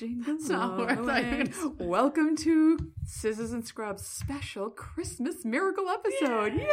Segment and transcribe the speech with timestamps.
[0.00, 1.86] jingle not what I all thought you were the gonna way.
[1.86, 6.54] Welcome to Scissors and Scrubs special Christmas miracle episode.
[6.54, 6.66] Yay!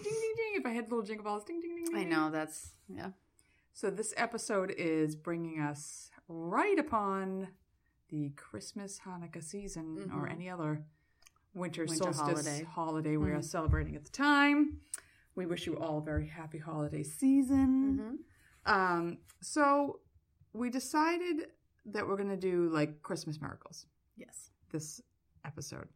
[0.00, 0.52] Ding ding ding.
[0.54, 1.86] If I had little jingle balls, ding ding ding.
[1.86, 1.96] ding.
[1.96, 3.10] I know that's yeah.
[3.72, 7.48] So this episode is bringing us right upon
[8.10, 10.30] the Christmas Hanukkah season or Mhm.
[10.30, 10.84] any other
[11.52, 12.62] winter, Winter solstice holiday.
[12.64, 13.44] holiday, we are Mhm.
[13.44, 14.80] celebrating at the time.
[15.34, 17.98] We wish you all a very happy holiday season.
[17.98, 18.72] Mm-hmm.
[18.72, 19.98] Um, so
[20.52, 21.50] we decided
[21.86, 24.50] that we're gonna do like Christmas miracles Yes.
[24.72, 25.00] this
[25.44, 25.88] episode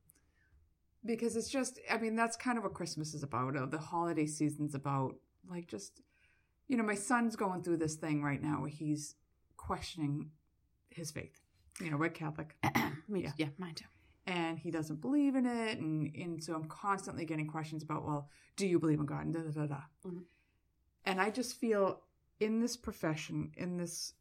[1.04, 4.26] because it's just i mean that's kind of what christmas is about or the holiday
[4.26, 5.14] season's about
[5.48, 6.02] like just
[6.66, 9.14] you know my son's going through this thing right now where he's
[9.56, 10.30] questioning
[10.90, 11.40] his faith
[11.80, 12.56] you know we're catholic
[13.08, 13.32] Me Yeah.
[13.38, 13.46] yeah.
[13.58, 13.86] mine too.
[14.26, 18.28] and he doesn't believe in it and and so i'm constantly getting questions about well
[18.56, 20.24] do you believe in god and da da da da Mhm.
[21.04, 22.02] and i just feel
[22.40, 24.14] in this profession in this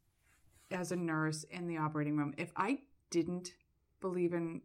[0.70, 2.78] as a nurse in the operating room if i
[3.10, 3.52] didn't
[4.00, 4.60] believe in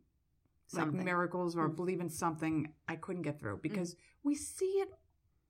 [0.73, 1.75] like miracles or Mhm.
[1.75, 4.89] believe in something i couldn't get through because we see it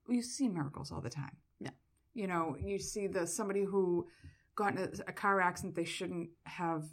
[0.08, 1.70] you see miracles all the time Yeah.
[2.12, 4.06] you know you see the somebody who
[4.54, 6.84] got in a, a car accident they shouldn't have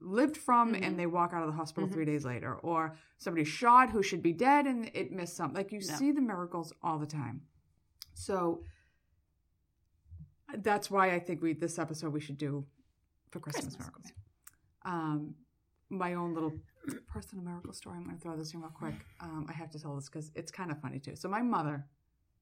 [0.00, 0.82] lived from Mhm.
[0.82, 4.22] and they walk out of the hospital three days later or somebody shot who should
[4.22, 5.96] be dead and it missed something like you Yeah.
[5.96, 7.46] see the miracles all the time
[8.14, 8.64] so
[10.58, 12.64] that's why i think we this episode we should do
[13.30, 14.12] for christmas, Christmas, miracles.
[14.84, 15.34] um
[15.90, 16.52] my own little
[17.06, 18.94] personal miracle story i'm going to throw this in real quick.
[19.20, 21.14] Um i have to tell this because it's kind of funny too.
[21.16, 21.86] So my mother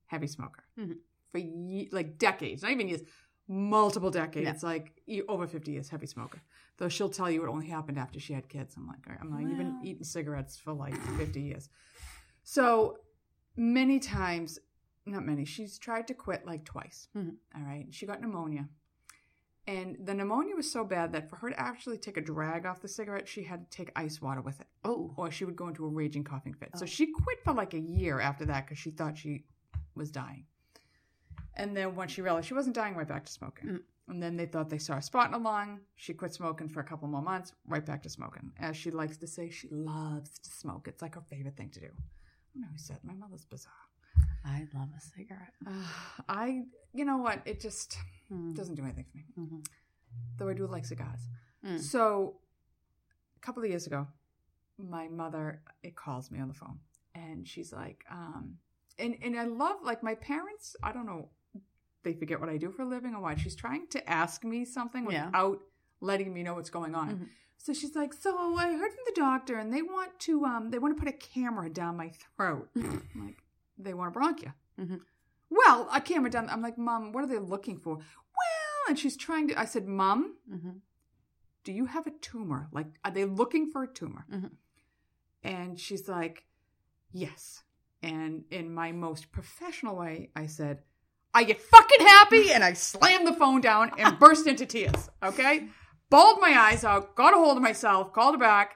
[0.06, 0.96] heavy smoker Mhm.
[1.30, 3.02] for ye- like decades not even years
[3.48, 6.40] multiple decades like e- over 50 years heavy smoker.
[6.78, 8.76] Though she'll tell you it only happened after she had kids.
[8.76, 11.68] I'm like i'm like, you've been eating cigarettes for like 50 years.
[12.44, 12.98] So
[13.56, 14.58] many times
[15.06, 17.36] not many she's tried to quit like twice Mhm.
[17.54, 18.68] all right she got pneumonia
[19.66, 22.80] and the pneumonia was so bad that for her to actually take a drag off
[22.80, 25.14] the cigarette she had to take ice water with it Oh.
[25.16, 26.70] or she would go into a raging coughing fit.
[26.76, 26.86] So Oh.
[26.86, 29.44] she quit for like a year after that because she thought she
[29.94, 30.46] was dying.
[31.54, 33.68] And then when she realized she wasn't dying, right back to smoking.
[33.68, 33.82] Mm.
[34.08, 35.80] And then they thought they saw a spot in her lung.
[35.94, 38.52] She quit smoking for a couple more months, right back to smoking.
[38.58, 40.88] As she likes to say, she loves to smoke.
[40.88, 41.86] It's like her favorite thing to do.
[41.86, 41.90] I
[42.54, 43.72] don't know who said my mother's bizarre.
[44.44, 45.52] I love a cigarette.
[45.66, 45.70] Uh,
[46.28, 47.42] I, you know what?
[47.44, 47.98] It just
[48.32, 48.54] Mm.
[48.54, 49.24] doesn't do anything for me.
[49.38, 49.66] Mhm.
[50.38, 51.20] Though I do like cigars.
[51.64, 51.80] Mm.
[51.80, 52.36] So,
[53.36, 54.06] a couple of years ago,
[54.78, 56.78] my mother it calls me on the phone,
[57.14, 58.58] and she's like, um,
[58.98, 60.76] and and I love like my parents.
[60.82, 61.28] I don't know,
[62.04, 63.34] they forget what I do for a living or why.
[63.34, 65.26] She's trying to ask me something Yeah.
[65.26, 65.60] without
[66.00, 67.08] letting me know what's going on.
[67.10, 67.28] Mhm.
[67.58, 70.78] So she's like, so I heard from the doctor, and they want to um they
[70.78, 72.70] want to put a camera down my throat.
[72.76, 73.42] I'm like,
[73.82, 74.54] they want a bronchia.
[74.78, 75.00] Mhm.
[75.48, 76.48] Well, a camera down.
[76.48, 77.96] I'm like, mom, what are they looking for?
[77.96, 79.58] Well, and she's trying to.
[79.58, 80.80] I said, mom, Mhm.
[81.64, 82.68] do you have a tumor?
[82.72, 84.24] Like, are they looking for a tumor?
[84.30, 84.52] Mhm.
[85.42, 86.46] And she's like,
[87.12, 87.64] yes.
[88.02, 90.82] And in my most professional way, I said,
[91.34, 92.52] are you fucking happy?
[92.52, 95.10] And I slammed the phone down and burst into tears.
[95.22, 95.68] Okay.
[96.10, 98.74] Bawled my eyes out, got a hold of myself, called her back.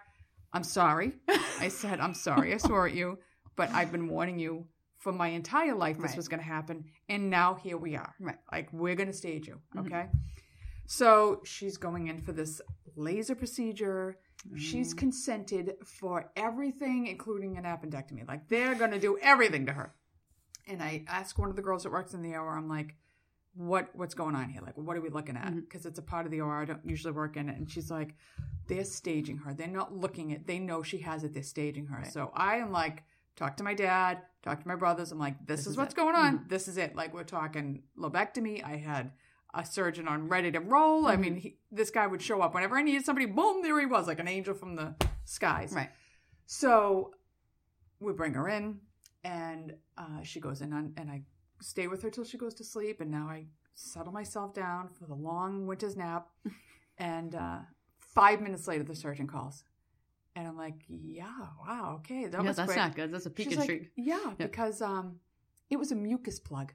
[0.52, 1.14] I'm sorry.
[1.58, 2.54] I said, I'm sorry.
[2.54, 3.18] I swore at you,
[3.56, 4.68] but I've been warning you
[5.04, 6.16] for my entire life this Right.
[6.16, 6.86] was going to happen.
[7.10, 8.14] And now here we are.
[8.18, 8.38] Right.
[8.50, 9.60] Like, we're going to stage you.
[9.74, 9.86] Mhm.
[9.86, 10.08] Okay.
[10.86, 12.60] So she's going in for this
[12.96, 14.18] laser procedure.
[14.56, 14.98] She's Mm.
[14.98, 18.26] consented for everything, including an appendectomy.
[18.26, 19.94] Like they're going to do everything to her.
[20.66, 22.96] And I ask one of the girls that works in the OR, I'm like,
[23.54, 24.62] what what's going on here?
[24.62, 25.54] Like, what are we looking at?
[25.54, 26.62] Because it's a part of the OR.
[26.62, 27.56] I don't usually work in it.
[27.56, 28.14] And she's like,
[28.68, 29.54] they're staging her.
[29.54, 30.46] They're not looking at.
[30.46, 31.32] They know she has it.
[31.34, 31.98] They're staging her.
[31.98, 32.12] Right.
[32.12, 33.04] So I am like,
[33.36, 35.12] talk to my dad, talk to my brothers.
[35.12, 35.96] I'm like, this, This is, is what's it.
[35.96, 36.06] Mm-hmm.
[36.12, 36.44] going on.
[36.48, 36.94] This is it.
[36.96, 38.64] Like we're talking lobectomy.
[38.64, 39.12] I had
[39.54, 41.06] a surgeon on ready to roll.
[41.06, 41.20] I Mhm.
[41.20, 43.26] mean, he, this guy would show up whenever I needed somebody.
[43.26, 45.72] Boom, there he was, like an angel from the skies.
[45.72, 45.90] Right.
[46.46, 47.14] So
[48.00, 48.80] we bring her in,
[49.22, 51.22] and uh, she goes in, on, and I
[51.60, 53.00] stay with her till she goes to sleep.
[53.00, 56.28] And now I settle myself down for the long winter's nap.
[56.98, 57.58] and uh,
[57.98, 59.64] five minutes later, the surgeon calls,
[60.36, 61.26] and I'm like, "Yeah,
[61.66, 63.12] wow, okay, that yeah, was that's quick." not good.
[63.12, 63.90] That's a peak She's and like.
[63.96, 64.46] Yeah, Yeah.
[64.46, 65.16] because um,
[65.70, 66.72] it was a mucus plug.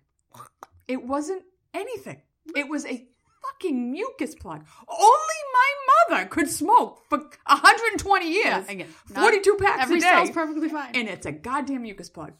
[0.87, 2.21] It wasn't anything.
[2.55, 3.07] It was a
[3.43, 4.65] fucking mucus plug.
[4.87, 8.45] Only my mother could smoke for 120 years.
[8.45, 10.31] Yeah, again, 42 packs Every a day.
[10.33, 10.91] perfectly fine.
[10.95, 12.33] And it's a goddamn mucus plug.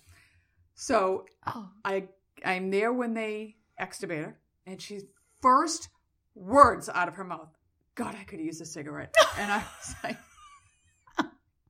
[0.76, 2.08] So oh, I
[2.44, 5.04] I'm there when they extubate her, and she's
[5.42, 5.90] first
[6.36, 7.50] words out of her mouth.
[7.96, 9.14] God, I could use a cigarette.
[9.38, 10.18] and I was like,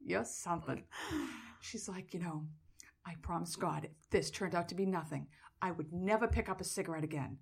[0.10, 0.84] You're something.
[1.62, 2.46] She's like, you know,
[3.06, 5.28] I promise God, if this turned out to be nothing,
[5.62, 7.38] I would never pick up a cigarette again.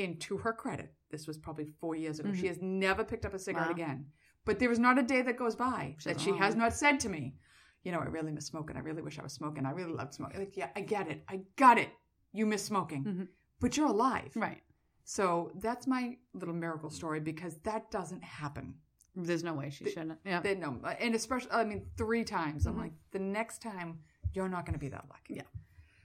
[0.00, 2.30] And to her credit, This was probably four years ago.
[2.30, 2.40] Mhm.
[2.40, 3.72] She has never picked up a cigarette Wow.
[3.74, 4.10] again.
[4.44, 6.98] But there is not a day that goes by She that she has not said
[7.00, 7.36] to me,
[7.84, 8.76] you know, I really miss smoking.
[8.76, 9.64] I really wish I was smoking.
[9.64, 10.40] I really love smoking.
[10.40, 11.22] Like, yeah, I get it.
[11.28, 11.90] I got it.
[12.32, 13.28] You miss smoking, Mhm.
[13.60, 14.32] but you're alive.
[14.34, 14.62] Right.
[15.04, 18.80] So that's my little miracle story because that doesn't happen.
[19.16, 20.20] There's no way she The- shouldn't.
[20.24, 20.40] Yeah.
[20.40, 22.66] They, no, and especially, I mean, three times.
[22.66, 22.78] I'm Mhm.
[22.80, 24.00] like, the next time,
[24.34, 25.34] you're not going to be that lucky.
[25.34, 25.48] Yeah.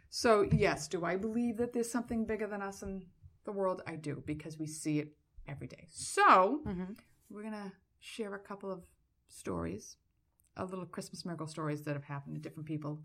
[0.10, 3.06] So, yes, do I believe that there's something bigger than us in
[3.44, 3.82] the world?
[3.86, 5.88] I do, because we see it every day.
[5.90, 6.98] So, Mhm.
[7.30, 8.86] we're going to share a couple of
[9.28, 9.98] stories,
[10.56, 13.04] a little Christmas miracle stories that have happened to different people.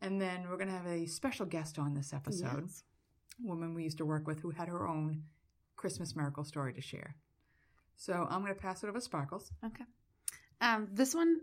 [0.00, 2.84] And then we're going to have a special guest on this episode, Yes.
[3.42, 5.24] woman we used to work with who had her own
[5.76, 7.16] Christmas miracle story to share.
[7.98, 9.50] So, I'm going to pass it over to Sparkles.
[9.64, 9.84] Okay.
[10.62, 11.40] Um, this one.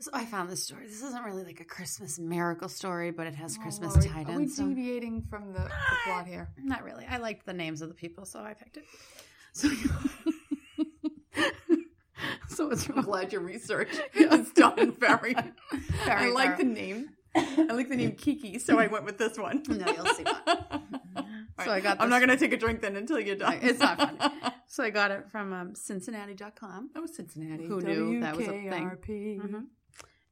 [0.00, 0.86] So I found this story.
[0.88, 4.08] This isn't really like a Christmas miracle story, but it has Christmas Oh, are we-
[4.08, 4.36] tied Are in.
[4.38, 5.70] we so- deviating from the, the
[6.04, 6.48] plot here?
[6.62, 7.06] Not really.
[7.08, 8.84] I liked the names of the people, so I picked it.
[9.52, 9.68] So,
[12.48, 15.36] so it's I'm from glad your research is done very.
[15.36, 15.52] I
[16.04, 17.10] Very like the name.
[17.34, 19.62] I like the name Kiki, so I went with this one.
[19.68, 20.24] No, you'll see.
[21.64, 23.58] So I got I'm not going to take a drink then until you're done.
[23.62, 24.18] It's not funny.
[24.68, 26.90] So I got it from um, Cincinnati.com.
[26.96, 27.66] Oh, Cincinnati.
[27.66, 28.90] Who knew that was a thing?
[28.90, 29.40] WKRP.
[29.42, 29.64] Mhm.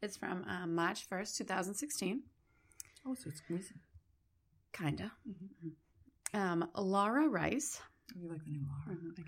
[0.00, 2.22] It's from um, March 1st, 2016.
[3.04, 3.80] Oh, so it's recent.
[4.72, 5.12] Kinda.
[6.32, 7.82] Um, Laura Rice
[8.18, 8.98] you like the name Laura.
[8.98, 9.18] Mhm.
[9.18, 9.26] It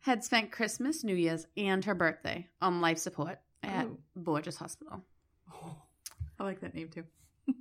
[0.00, 3.98] had spent Christmas, New Year's, and her birthday on life support at Oh.
[4.14, 5.04] Borges Hospital.
[5.52, 5.82] Oh,
[6.38, 7.04] I like that name too.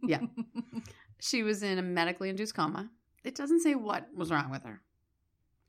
[0.03, 0.21] Yeah.
[1.23, 2.89] She was in a medically induced coma.
[3.23, 4.81] It doesn't say what was wrong with her.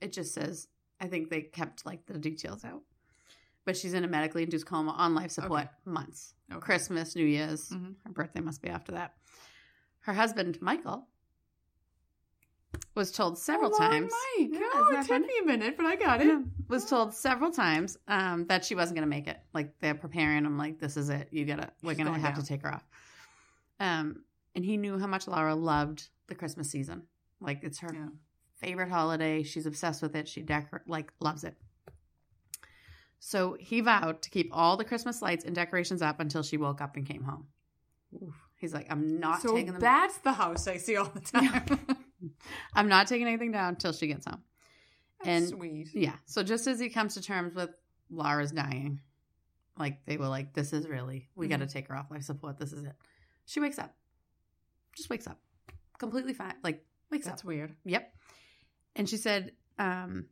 [0.00, 0.68] It just says,
[1.00, 2.82] I think they kept like the details out.
[3.64, 5.70] But she's in a medically induced coma on life support Okay.
[5.84, 6.34] months.
[6.50, 6.60] Okay.
[6.60, 7.68] Christmas, New Year's.
[7.70, 7.94] Mhm.
[8.04, 9.14] Her birthday must be after that.
[10.00, 11.06] Her husband, Michael,
[12.94, 14.12] was told several oh, times.
[14.38, 14.50] Mike.
[14.52, 16.26] Yeah, oh, it took me a minute, but I got it.
[16.26, 19.38] Yeah, was told several times um, that she wasn't going to make it.
[19.54, 20.58] Like they're preparing him.
[20.58, 21.28] Like this is it.
[21.30, 21.70] You gotta.
[21.82, 22.42] We're gonna going have down.
[22.42, 22.84] to take her off.
[23.78, 27.02] Um, and he knew how much Laura loved the Christmas season.
[27.42, 28.08] Like it's her Yeah.
[28.56, 29.42] favorite holiday.
[29.42, 30.28] She's obsessed with it.
[30.28, 31.56] She decor like loves it.
[33.18, 36.80] So he vowed to keep all the Christmas lights and decorations up until she woke
[36.80, 37.46] up and came home.
[38.14, 38.34] Oof.
[38.56, 39.80] He's like, I'm not so taking them.
[39.80, 41.80] that's the house I see all the time.
[42.74, 44.42] I'm not taking anything down until she gets home.
[45.24, 45.88] That's And- sweet.
[45.94, 46.16] Yeah.
[46.26, 47.70] So just as he comes to terms with
[48.10, 49.00] Laura's dying,
[49.78, 51.72] like they were like, this is really, we got to mm-hmm.
[51.72, 52.58] take her off life support.
[52.58, 52.94] This is it.
[53.46, 53.94] She wakes up.
[54.96, 55.38] Just wakes up.
[55.98, 56.54] Completely fine.
[56.62, 57.76] Like, wakes That's weird.
[57.84, 58.12] Yep.
[58.96, 60.26] And she said, um,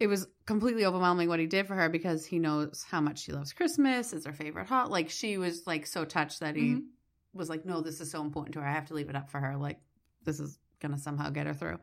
[0.00, 3.32] it was completely overwhelming what he did for her because he knows how much she
[3.32, 4.12] loves Christmas.
[4.12, 4.90] It's her favorite hot.
[4.90, 6.86] Like she was like so touched that he Mhm.
[7.34, 8.66] was like, no, this is so important to her.
[8.66, 9.56] I have to leave it up for her.
[9.56, 9.80] Like
[10.22, 11.78] this is gonna somehow get her through.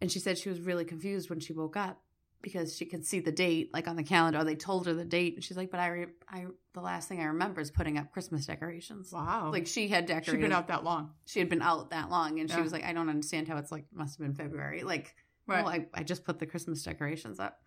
[0.00, 2.02] And she said she was really confused when she woke up
[2.42, 4.42] because she could see the date like on the calendar.
[4.44, 7.20] They told her the date, and she's like, "But I, re- I, the last thing
[7.20, 9.50] I remember is putting up Christmas decorations." Wow.
[9.52, 10.32] Like she had decorated.
[10.32, 11.12] she's been out that long.
[11.24, 13.70] She had been out that long, and she was like, "I don't understand how it's
[13.72, 15.14] like must have been February." Like,
[15.46, 15.64] Right.
[15.64, 17.60] well, I, I just put the Christmas decorations up.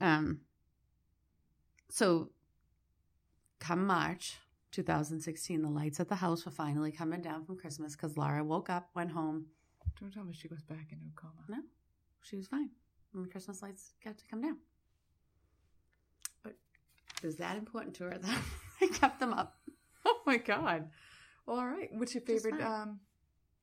[0.00, 0.40] Um.
[1.90, 2.30] So,
[3.60, 4.38] come March
[4.72, 8.70] 2016, the lights at the house were finally coming down from Christmas because Laura woke
[8.70, 9.46] up, went home.
[10.00, 11.34] Don't tell me she goes back into a coma.
[11.48, 11.58] No.
[12.22, 12.70] She was fine.
[13.14, 14.56] And the Christmas lights got to come down.
[16.42, 16.54] But
[17.22, 18.38] it was that important to her that
[18.80, 19.56] I kept them up.
[20.04, 20.90] Oh my god.
[21.46, 21.88] Well, all right.
[21.92, 22.98] What's your favorite um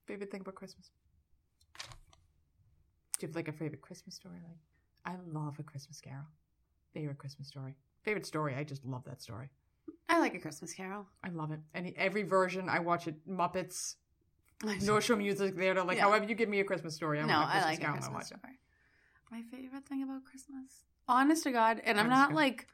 [0.07, 0.91] favorite thing about Christmas?
[3.17, 4.37] Do you have like a favorite Christmas story?
[4.41, 4.57] Like,
[5.05, 6.23] I love a Christmas Carol.
[6.93, 7.75] Favorite Christmas story.
[8.03, 8.55] Favorite story.
[8.55, 9.49] I just love that story.
[10.07, 11.07] I like a Christmas Carol.
[11.23, 11.59] I love it.
[11.75, 13.15] Any every version I watch it.
[13.27, 13.95] Muppets,
[14.81, 15.83] no show music theater.
[15.83, 16.03] Like Yeah.
[16.03, 17.95] however you give me a Christmas story, I'm no, a I Christmas like a Carol
[17.97, 18.37] and I watch it.
[18.39, 18.58] story.
[19.31, 22.35] My favorite thing about Christmas, honest to God, and I'm Honest not God.
[22.35, 22.67] like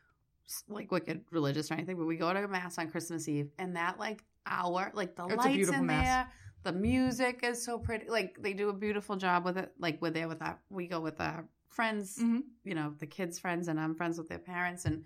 [0.69, 3.99] like wicked religious or anything, but we go to mass on Christmas Eve, and that
[3.99, 6.05] like hour, like the It's lights in mass.
[6.05, 6.27] there,
[6.63, 8.09] the music is so pretty.
[8.09, 9.71] Like they do a beautiful job with it.
[9.79, 12.43] Like we're there with our, we go with our friends, Mhm.
[12.63, 15.03] you know, the kids' friends, and I'm friends with their parents, and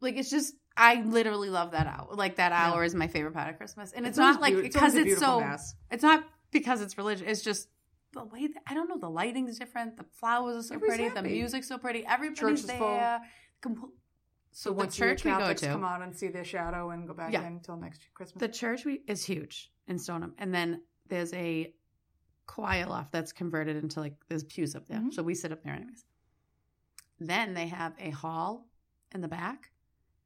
[0.00, 0.54] like it's just.
[0.74, 2.08] I literally love that hour.
[2.14, 2.70] Like that Yeah.
[2.72, 5.18] hour is my favorite part of Christmas, and it's, always not like because a it's
[5.20, 5.74] so mass.
[5.90, 7.26] it's not because it's religious.
[7.28, 7.68] It's just
[8.12, 8.98] the way that, I don't know.
[8.98, 9.96] The lighting's different.
[9.96, 11.14] The flowers are so Everybody's pretty.
[11.14, 11.32] The happy.
[11.32, 12.04] music's so pretty.
[12.06, 12.78] Everybody's Church is there.
[12.78, 13.20] full.
[13.60, 13.92] Compo-
[14.52, 16.90] So the once church the we go Catholics to- come out and see their shadow
[16.90, 17.40] and go back Yeah.
[17.46, 18.40] in until next Christmas.
[18.40, 21.74] the church we, is huge in Stoneham, and then there's a
[22.46, 25.14] choir loft that's converted into like there's pews up there, Mhm.
[25.14, 26.04] so we sit up there anyways.
[27.18, 28.66] Then they have a hall
[29.12, 29.70] in the back,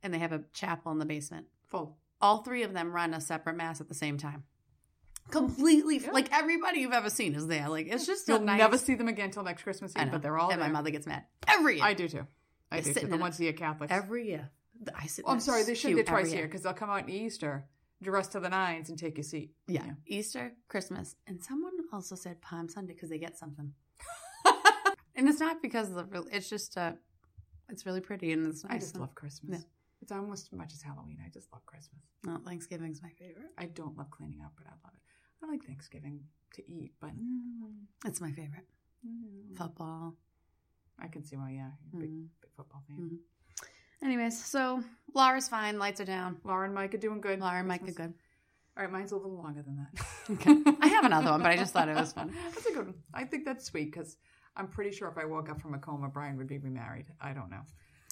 [0.03, 1.47] and they have a chapel in the basement.
[1.67, 1.99] full.
[2.21, 4.45] All three of them run a separate mass at the same time.
[5.31, 6.11] Completely Yeah.
[6.13, 7.69] like everybody you've ever seen is there.
[7.69, 10.23] Like it's just a You'll nice, never see them again till next Christmas Eve, but
[10.23, 10.69] they're all and there.
[10.69, 11.85] my mother gets mad every year.
[11.85, 12.27] I do too.
[12.71, 13.07] I They're do too.
[13.09, 13.93] The ones are Catholics.
[13.93, 14.51] every year.
[14.95, 15.25] I sit.
[15.27, 17.65] Oh, I'm sorry, they should get twice a year because they'll come out in Easter,
[18.03, 19.53] dressed to the nines, and take your seat.
[19.69, 19.85] Yeah.
[19.87, 19.93] Yeah.
[20.07, 23.73] Easter, Christmas, and someone also said Palm Sunday because they get something.
[25.15, 26.05] and it's not because of the.
[26.05, 26.93] real- It's just uh,
[27.69, 28.73] it's really pretty and it's nice.
[28.73, 29.61] I just and- love Christmas.
[29.61, 29.67] Yeah.
[30.03, 31.19] It's almost as much as Halloween.
[31.25, 32.03] I just love Christmas.
[32.45, 33.47] Thanksgiving's my favorite.
[33.57, 35.01] I don't love cleaning up, but I love it.
[35.43, 36.21] I like Thanksgiving
[36.55, 38.67] to eat, but mm, It's my favorite.
[39.07, 40.15] mm, Football.
[40.99, 41.51] I can see why.
[41.51, 42.29] Yeah, big, Mhm.
[42.41, 42.97] big football fan.
[42.99, 43.19] Mhm.
[44.03, 44.83] Anyways, so
[45.15, 45.79] Laura's fine.
[45.79, 46.41] Lights are down.
[46.45, 47.41] Laura and Mike are doing good.
[47.41, 48.15] Laura and Mike are good.
[48.77, 50.07] All right, mine's a little longer than that.
[50.29, 50.57] Okay.
[50.81, 52.35] I have another one, but I just thought it was fun.
[52.53, 53.03] That's a good one.
[53.15, 54.17] I think that's sweet because
[54.57, 57.07] I'm pretty sure if I woke up from a coma, Brian would be remarried.
[57.21, 57.63] I don't know.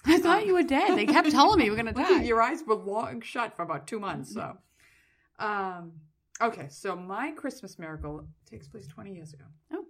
[0.06, 0.96] I thought you were dead.
[0.96, 2.22] They kept telling me you were gonna die.
[2.22, 4.32] Your eyes were long shut for about two months.
[4.32, 4.56] So,
[5.40, 5.92] um,
[6.40, 6.66] okay.
[6.68, 9.44] So my Christmas miracle takes place 20 years ago.
[9.72, 9.84] Oh.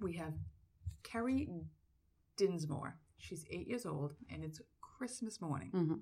[0.00, 0.32] we have
[1.02, 1.48] Carrie
[2.36, 2.96] Dinsmore.
[3.18, 5.70] She's eight years old, and it's Christmas morning.
[5.72, 6.00] Mhm.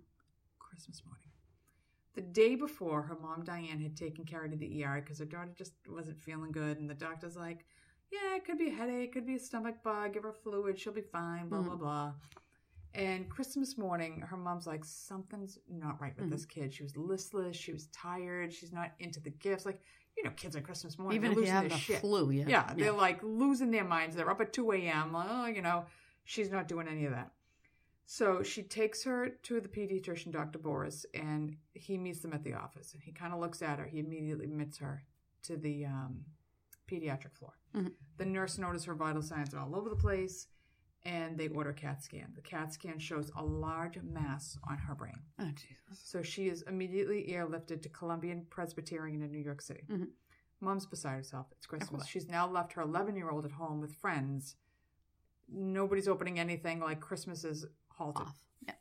[0.59, 1.23] Christmas morning.
[2.15, 5.53] The day before, her mom Diane had taken Carrie to the ER because her daughter
[5.57, 7.65] just wasn't feeling good, and the doctor's like,
[8.11, 10.13] "Yeah, it could be a headache, could be a stomach bug.
[10.15, 11.79] Give her fluid, she'll be fine." Blah blah Mhm.
[11.79, 12.15] blah.
[12.97, 16.31] And Christmas morning, her mom's like, "Something's not right with Mhm.
[16.31, 16.73] this kid.
[16.73, 17.55] She was listless.
[17.55, 18.53] She was tired.
[18.53, 19.67] She's not into the gifts.
[19.67, 19.81] Like,
[20.17, 22.01] you know, kids on Christmas morning, Even they're if you losing have their the shit.
[22.01, 22.49] flu, yeah.
[22.49, 24.17] Yeah, they're like losing their minds.
[24.17, 25.15] They're up at 2 a.m.
[25.15, 25.85] Oh, you know,
[26.25, 27.33] she's not doing any of that.
[28.07, 30.59] So she takes her to the pediatrician, Dr.
[30.59, 32.95] Boris, and he meets them at the office.
[32.95, 33.85] And he kind of looks at her.
[33.87, 35.05] He immediately admits her
[35.43, 36.25] to the um,
[36.89, 37.59] pediatric floor.
[37.75, 37.93] Mhm.
[38.17, 40.47] The nurse notices her vital signs are all over the place,
[41.07, 42.33] and they order CAT scan.
[42.35, 45.21] The CAT scan shows a large mass on her brain.
[45.39, 46.01] Oh Jesus.
[46.03, 49.85] So she is immediately airlifted to Columbian Presbyterian in New York City.
[49.89, 50.09] Mhm.
[50.61, 51.47] Mom's beside herself.
[51.53, 52.07] It's Christmas.
[52.07, 54.57] She's now left her 11 year old at home with friends.
[55.49, 56.81] Nobody's opening anything.
[56.81, 58.27] Like Christmas is halted.
[58.27, 58.49] Off.
[58.67, 58.75] Yeah.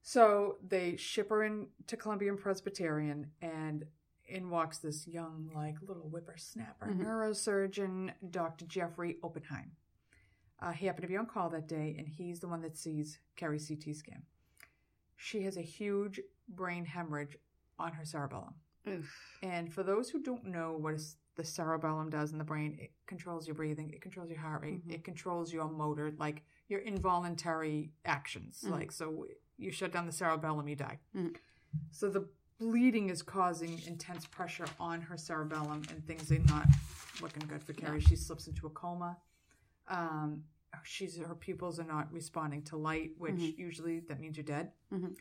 [0.00, 3.84] So they ship her in to Columbian Presbyterian, and
[4.24, 7.02] in walks this young, like little whippersnapper Mhm.
[7.02, 8.66] neurosurgeon, Dr.
[8.66, 9.72] Jeffrey Oppenheim.
[10.60, 13.18] Uh, he happened to be on call that day, and he's the one that sees
[13.36, 14.22] Carrie's CT scan.
[15.16, 17.36] She has a huge brain hemorrhage
[17.78, 18.54] on her cerebellum.
[18.88, 19.38] Oof.
[19.42, 22.90] And for those who don't know what is, the cerebellum does in the brain, it
[23.06, 24.92] controls your breathing, it controls your heart rate, Mhm.
[24.94, 28.62] it controls your motor, like your involuntary actions.
[28.66, 28.70] Mhm.
[28.70, 30.98] Like, so you shut down the cerebellum, you die.
[31.14, 31.36] Mhm.
[31.92, 36.66] So the bleeding is causing intense pressure on her cerebellum, and things are not
[37.20, 38.00] looking good for Carrie.
[38.00, 39.20] She slips into a coma.
[39.88, 40.44] Um,
[40.84, 43.58] she's her pupils are not responding to light, which Mhm.
[43.58, 44.72] usually that means you're dead.
[44.92, 45.16] Mhm.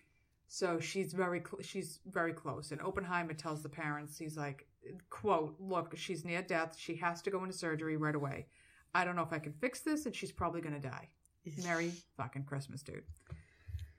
[0.47, 2.71] So she's very cl- she's very close.
[2.71, 4.67] And Oppenheimer tells the parents, he's like,
[5.09, 6.77] "quote Look, she's near death.
[6.77, 8.47] She has to go into surgery right away.
[8.93, 11.09] I don't know if I can fix this, and she's probably gonna die."
[11.63, 13.05] Merry fucking Christmas, dude.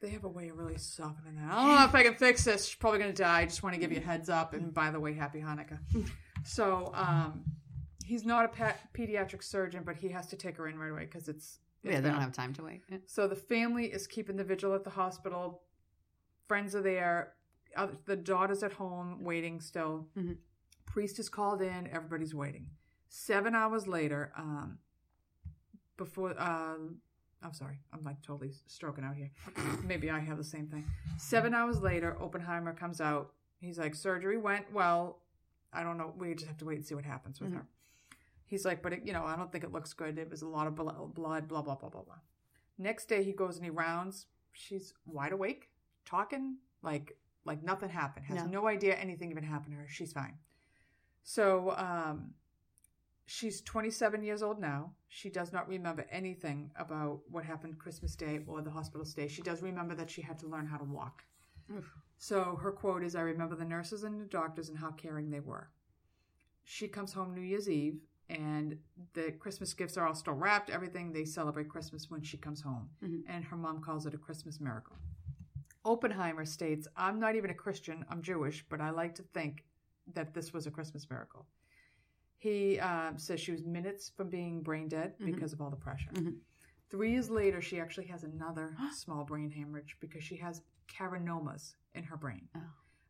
[0.00, 1.50] They have a way of really softening that.
[1.50, 2.66] I don't know if I can fix this.
[2.66, 3.40] She's probably gonna die.
[3.40, 4.52] I just want to give you a heads up.
[4.54, 5.80] And by the way, happy Hanukkah.
[6.44, 7.44] So um,
[8.08, 11.04] he's not a pet pediatric surgeon, but he has to take her in right away
[11.04, 12.82] because it's, it's Yeah, they don't have time to wait.
[12.88, 12.98] Yeah.
[13.06, 15.62] So the family is keeping the vigil at the hospital.
[16.48, 17.34] Friends are there.
[17.76, 20.08] Other- The daughter's at home waiting still.
[20.16, 20.38] Mhm.
[20.86, 21.86] Priest is called in.
[21.88, 22.70] Everybody's waiting.
[23.10, 24.78] Seven hours later, um,
[25.96, 26.96] before um,
[27.42, 29.30] I'm sorry, I'm like totally stroking out here.
[29.84, 30.84] Maybe I have the same thing.
[31.18, 33.32] Seven hours later, Oppenheimer comes out.
[33.60, 35.20] He's like, surgery went well.
[35.72, 36.14] I don't know.
[36.16, 37.56] We just have to wait and see what happens with Mhm.
[37.56, 37.66] her.
[38.48, 40.18] He's like, but it, you know, I don't think it looks good.
[40.18, 42.18] It was a lot of blo- blood, blah blah blah blah blah.
[42.78, 44.26] Next day, he goes and he rounds.
[44.52, 45.68] She's wide awake,
[46.04, 48.26] talking like like nothing happened.
[48.26, 48.62] Has No.
[48.62, 49.88] no idea anything even happened to her.
[49.88, 50.38] She's fine.
[51.22, 52.32] So um,
[53.26, 54.92] she's 27 years old now.
[55.08, 59.28] She does not remember anything about what happened Christmas Day or the hospital stay.
[59.28, 61.22] She does remember that she had to learn how to walk.
[61.74, 61.90] Oof.
[62.18, 65.40] So her quote is I remember the nurses and the doctors and how caring they
[65.40, 65.68] were.
[66.64, 68.78] She comes home New Year's Eve and
[69.14, 71.12] the Christmas gifts are all still wrapped, everything.
[71.12, 72.90] They celebrate Christmas when she comes home.
[73.02, 73.22] Mhm.
[73.28, 74.96] And her mom calls it a Christmas miracle.
[75.84, 79.64] Oppenheimer states, I'm not even a Christian, I'm Jewish, but I like to think
[80.14, 81.46] that this was a Christmas miracle.
[82.36, 85.26] He um, says she was minutes from being brain dead Mhm.
[85.26, 86.10] because of all the pressure.
[86.12, 86.38] Mhm.
[86.90, 92.04] Three years later, she actually has another small brain hemorrhage because she has cavernomas in
[92.04, 92.48] her brain.
[92.54, 92.60] Oh.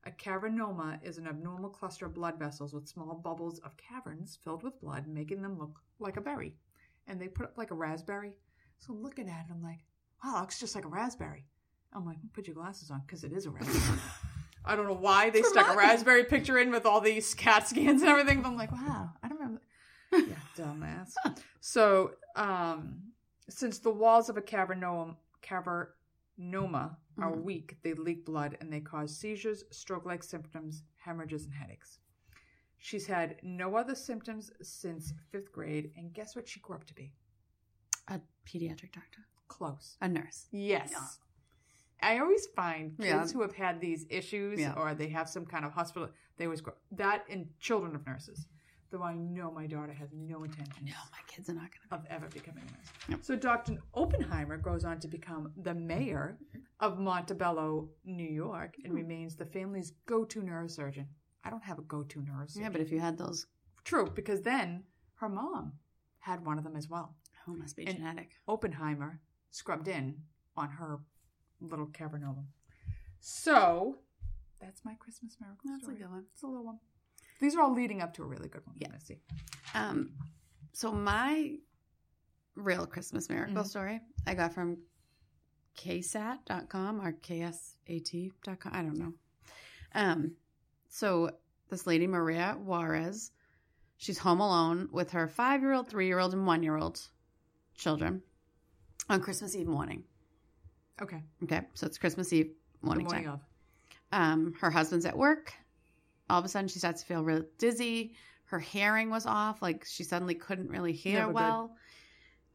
[0.08, 4.62] A cavernoma is an abnormal cluster of blood vessels with small bubbles of caverns filled
[4.62, 6.54] with blood, making them look like a berry.
[7.06, 8.32] And they put up like a raspberry.
[8.78, 9.80] So I'm looking at it, I'm like,
[10.24, 11.44] wow, it looks just like a raspberry.
[11.92, 13.98] I'm like, put your glasses on because it is a raspberry.
[14.64, 18.00] I don't know why they stuck a raspberry picture in with all these CAT scans
[18.00, 18.40] and everything.
[18.40, 19.60] But I'm like, wow, I don't remember.
[20.10, 21.12] Yeah, dumbass.
[21.60, 23.02] so, um,
[23.50, 27.42] since the walls of a cavernoma, cavernoma are Mhm.
[27.42, 31.98] weak, they leak blood and they cause seizures, stroke-like symptoms, hemorrhages, and headaches.
[32.76, 36.94] She's had no other symptoms since fifth grade, and guess what she grew up to
[36.94, 37.12] be?
[38.06, 39.96] A pediatric doctor, Close.
[40.00, 40.48] a nurse.
[40.52, 40.90] Yes.
[40.92, 41.06] Yeah.
[42.00, 43.26] I always find kids Yeah.
[43.32, 44.74] who have had these issues Yeah.
[44.74, 48.46] or they have some kind of hospital, they always grow that and children of nurses.
[48.90, 52.00] Though I know my daughter has no intention No, my kids are not gonna.
[52.02, 52.64] of ever becoming
[53.10, 53.26] a nurse.
[53.26, 53.76] So Dr.
[53.94, 56.38] Oppenheimer goes on to become the mayor
[56.80, 58.96] of Montebello, New York, and Hmm.
[58.98, 61.06] remains the family's go-to neurosurgeon.
[61.44, 62.60] I don't have a go-to neurosurgeon.
[62.60, 63.46] Yeah, but if you had those,
[63.84, 64.84] True, because then
[65.16, 65.78] her mom
[66.20, 67.14] had one of them as well.
[67.46, 68.32] oh, must be And- genetic.
[68.46, 70.22] Oppenheimer scrubbed in
[70.56, 71.00] on her
[71.60, 72.46] little cavernoma.
[73.20, 73.98] So
[74.60, 75.98] that's my Christmas miracle That's a story.
[75.98, 76.26] good one.
[76.32, 76.80] It's a little one.
[77.40, 78.90] These are all leading up to a really good one, Yeah.
[78.90, 79.20] Missy.
[79.74, 80.10] Um,
[80.72, 81.58] so my
[82.54, 83.66] real Christmas miracle Mhm.
[83.66, 84.78] story I got from
[85.76, 88.72] ksat.com or ksat.com.
[88.74, 89.14] I don't know.
[89.94, 90.36] Um,
[90.88, 91.30] so
[91.68, 93.30] this lady, Maria Juarez,
[93.96, 97.00] she's home alone with her five year old, three year old, and one year old
[97.74, 98.22] children
[99.08, 100.04] on Christmas Eve morning.
[101.00, 101.22] Okay.
[101.44, 103.34] Okay, so it's Christmas Eve The morning, morning time.
[103.34, 103.40] of.
[104.10, 105.54] Um, her husband's at work.
[106.30, 108.14] All of a sudden, she starts to feel real dizzy.
[108.46, 109.60] Her hearing was off.
[109.62, 111.76] Like she suddenly couldn't really hear Never well.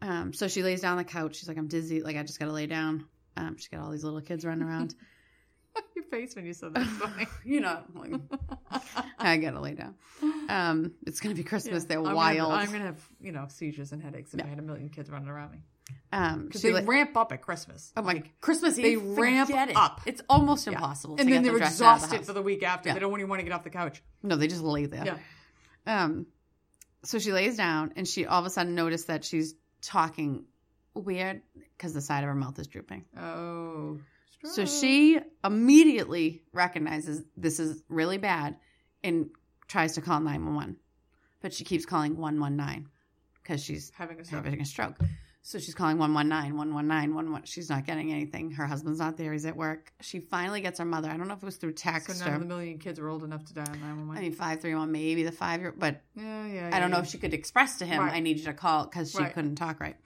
[0.01, 1.35] Um, so she lays down on the couch.
[1.37, 2.01] She's like, "I'm dizzy.
[2.01, 3.05] Like I just got to lay down."
[3.37, 4.93] Um, she's got all these little kids running around.
[5.95, 7.25] Your face when you said that funny.
[7.43, 8.13] you know, like,
[9.17, 9.95] I gotta lay down.
[10.49, 11.85] Um, it's gonna be Christmas.
[11.85, 12.51] They're I'm gonna- wild.
[12.53, 14.45] I'm gonna have you know seizures and headaches if Yeah.
[14.45, 15.59] I had a million kids running around me
[16.13, 17.91] um, because she they la- ramp up at Christmas.
[17.97, 19.75] oh my Like, Christmas Eve, they ramp it.
[19.75, 20.01] up.
[20.05, 20.73] It's almost Yeah.
[20.73, 21.15] impossible.
[21.19, 22.89] and to then they're dressed the exhausted for the week after.
[22.89, 22.93] Yeah.
[22.93, 24.01] They don't even want to get off the couch.
[24.21, 25.05] No, they just lay there.
[25.05, 26.03] Yeah.
[26.03, 26.27] Um,
[27.03, 30.45] so she lays down and she all of a sudden noticed that she's talking
[30.93, 31.41] weird
[31.77, 33.03] because the side of her mouth is drooping.
[33.17, 33.99] Oh.
[34.45, 38.57] So she immediately recognizes this is really bad
[39.03, 39.29] and
[39.67, 40.77] tries to call 911.
[41.41, 42.87] But she keeps calling 119
[43.41, 44.43] because she's having a stroke.
[44.45, 44.95] having a stroke.
[45.45, 47.45] So she's calling 119, 119, 119.
[47.45, 48.51] She's not getting anything.
[48.51, 49.33] Her husband's not there.
[49.33, 49.91] He's at work.
[49.99, 51.09] She finally gets her mother.
[51.09, 52.97] I don't know if it was through text So none or of the million kids
[52.97, 54.17] are old enough to die on 911.
[54.17, 56.69] I mean, 531, maybe the five year, but yeah, yeah.
[56.69, 58.13] yeah, I don't know if she could express to him, Right.
[58.13, 59.33] I need you to call because she Right.
[59.33, 59.97] couldn't talk right.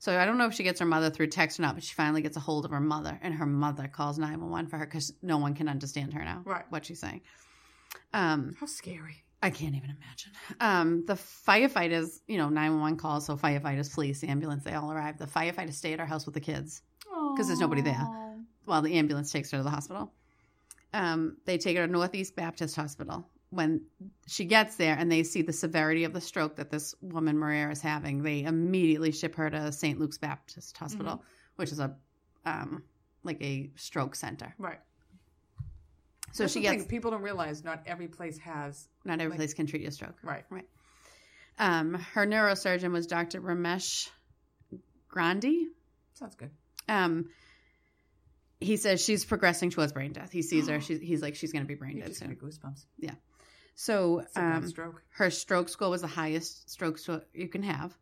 [0.00, 1.94] So I don't know if she gets her mother through text or not, but she
[1.94, 5.14] finally gets a hold of her mother, and her mother calls 911 for her because
[5.22, 6.64] no one can understand her now, Right.
[6.70, 7.22] what she's saying.
[8.12, 9.23] Um, How scary.
[9.44, 10.32] I can't even imagine.
[10.58, 15.18] Um, the firefighters, you know, 911 calls, so firefighters, police, ambulance, they all arrive.
[15.18, 18.08] The firefighters stay at our house with the kids because there's nobody there.
[18.64, 20.14] While the ambulance takes her to the hospital.
[20.94, 23.28] Um, they take her to Northeast Baptist Hospital.
[23.50, 23.82] When
[24.26, 27.68] she gets there and they see the severity of the stroke that this woman Maria
[27.68, 29.98] is having, they immediately ship her to St.
[30.00, 31.22] Luke's Baptist Hospital,
[31.56, 31.94] which is a
[32.46, 32.82] um,
[33.24, 34.54] like a stroke center.
[34.56, 34.80] Right.
[36.34, 38.88] So That's she the thing, gets People don't realize not every place has.
[39.04, 40.16] not every like- place can treat a stroke.
[40.22, 40.44] Right.
[40.50, 40.66] Right.
[41.58, 43.40] Um, her neurosurgeon was Dr.
[43.40, 44.08] Ramesh
[45.08, 45.68] Grandhi.
[46.14, 46.50] Sounds good.
[46.88, 47.30] Um,
[48.60, 50.32] he says she's progressing towards brain death.
[50.32, 50.80] He sees her.
[50.80, 52.50] She's, he's like she's going to be brain You dead just give me soon.
[52.50, 52.84] goosebumps.
[52.98, 53.14] Yeah.
[53.76, 55.02] So um, stroke.
[55.10, 57.96] her stroke score was the highest stroke score you can have.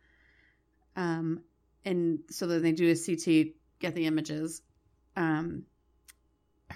[0.96, 1.42] Um,
[1.84, 4.62] and so then they do a CT, get the images.
[5.16, 5.64] Um,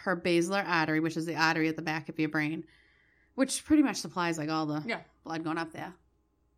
[0.05, 2.65] her basilar artery, which is the artery at the back of your brain,
[3.35, 5.01] which pretty much supplies like all the Yeah.
[5.25, 5.93] blood going up there,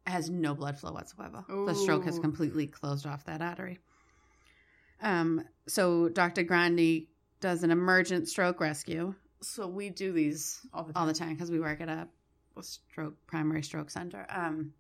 [0.07, 1.45] has no blood flow whatsoever.
[1.49, 3.79] The stroke has completely closed off that artery.
[5.01, 6.43] Um, so Dr.
[6.43, 7.09] Grandhi
[7.41, 9.15] does an emergent stroke rescue.
[9.41, 11.07] So we do these All the all time.
[11.09, 12.09] the time because we work at a,
[12.57, 14.27] a stroke primary stroke center.
[14.29, 14.73] Um,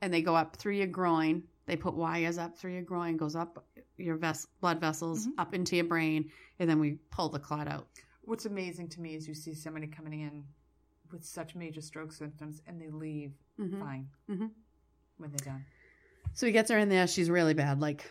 [0.00, 1.42] and they go up through your groin.
[1.68, 3.62] They put wires up through your groin, goes up
[3.98, 5.32] your ves- blood vessels Mhm.
[5.36, 7.86] up into your brain, and then we pull the clot out.
[8.22, 10.46] What's amazing to me is you see somebody coming in
[11.12, 13.78] with such major stroke symptoms and they leave Mhm.
[13.80, 14.50] fine Mhm.
[15.18, 15.66] when they're done.
[16.32, 17.06] So he gets her in there.
[17.06, 18.10] She's really bad, like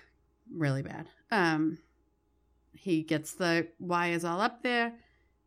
[0.51, 1.09] really bad.
[1.31, 1.79] Um,
[2.73, 4.99] he gets the wires all up there,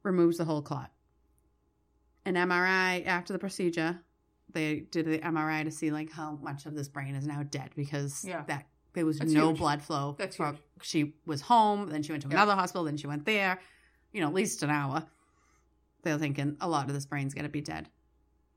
[0.02, 0.92] removes the whole clot.
[2.24, 4.02] An MRI after the procedure,
[4.52, 7.70] they did the MRI to see like how much of this brain is now dead
[7.76, 8.42] because Yeah.
[8.48, 9.58] that there was That's no huge.
[9.58, 10.16] blood flow.
[10.18, 10.56] That's huge.
[10.82, 12.34] She was home, then she went to Yeah.
[12.36, 13.60] another hospital, then she went there.
[14.12, 15.06] You know, at least an hour.
[16.02, 17.88] They're thinking a lot of this brain's gonna be dead.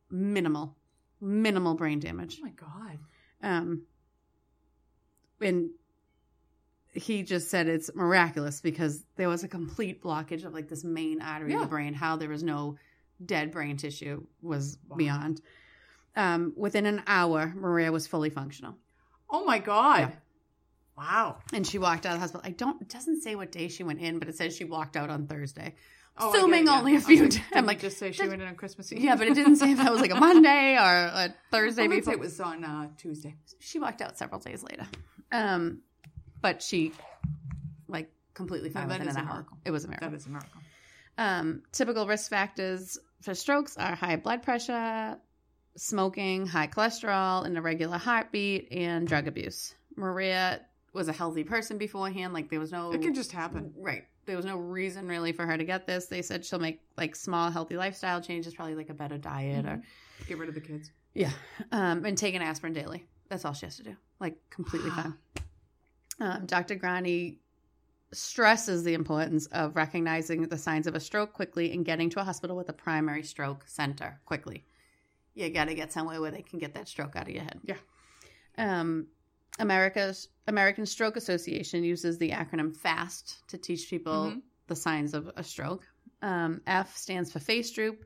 [0.10, 0.76] Minimal,
[1.22, 3.00] minimal brain damage Oh my god.
[3.42, 3.84] um
[5.42, 5.70] and
[6.94, 11.22] he just said it's miraculous because there was a complete blockage of like this main
[11.22, 11.94] artery of the brain.
[11.94, 12.78] How there was no
[13.26, 14.98] dead brain tissue was Wow.
[14.98, 15.42] beyond.
[16.16, 18.76] Um, within an hour, Maria was fully functional,
[19.30, 20.00] Oh my god.
[20.00, 20.12] Yeah.
[20.96, 21.38] Wow.
[21.52, 22.42] and she walked out of the hospital.
[22.46, 22.80] I don't.
[22.82, 25.26] It doesn't say what day she went in, but it says she walked out on
[25.26, 25.74] Thursday.
[26.16, 26.78] Oh, get yeah.
[26.78, 27.42] only a few days.
[27.54, 29.00] I'm like, just say she went in on Christmas Eve.
[29.00, 31.88] Yeah, but it didn't say if that was like a Monday or a Thursday I
[31.88, 32.14] would say before.
[32.14, 33.36] it was on uh, Tuesday.
[33.60, 34.86] she walked out several days later.
[35.32, 35.82] Um,
[36.42, 36.92] but she
[37.88, 39.34] like completely fine that within an hour.
[39.34, 39.58] miracle.
[39.66, 40.10] It was a miracle.
[40.12, 40.62] That is a miracle.
[41.18, 45.18] Um, typical risk factors for strokes are high blood pressure,
[45.76, 49.76] smoking, high cholesterol, an irregular heartbeat, and drug abuse.
[49.96, 50.62] Maria
[50.94, 52.34] was a healthy person beforehand.
[52.34, 53.74] Like there was no It can just happen.
[53.78, 54.06] right.
[54.26, 56.06] There was no reason really for her to get this.
[56.06, 59.82] They said she'll make like small healthy lifestyle changes, probably like a better diet or
[60.28, 60.92] Get rid of the kids.
[61.14, 61.32] yeah,
[61.74, 63.06] um, and take an aspirin daily.
[63.28, 63.96] That's all she has to do.
[64.22, 65.14] Like completely fine.
[66.22, 66.76] Um, Dr.
[66.76, 67.40] Grandhi
[68.14, 72.24] stresses the importance of recognizing the signs of a stroke quickly and getting to a
[72.24, 74.64] hospital with a primary stroke center quickly.
[75.36, 77.60] You got to get somewhere where they can get that stroke out of your head.
[77.64, 77.78] Yeah.
[78.58, 79.08] Um,
[79.60, 84.42] America's American Stroke Association uses the acronym FAST to teach people Mhm.
[84.68, 85.88] the signs of a stroke.
[86.22, 88.06] Um, F stands for face droop.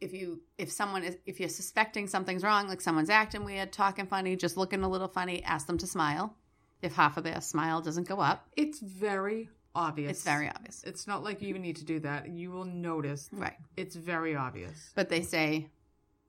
[0.00, 4.06] If you if someone is if you're suspecting something's wrong, like someone's acting weird, talking
[4.06, 6.36] funny, just looking a little funny, ask them to smile.
[6.80, 10.12] If half of their smile doesn't go up, It's very obvious.
[10.12, 10.82] it's very obvious.
[10.84, 12.30] It's not like you even need to do that.
[12.30, 13.28] You will notice.
[13.30, 13.56] Right.
[13.76, 14.90] It's very obvious.
[14.94, 15.68] But they say,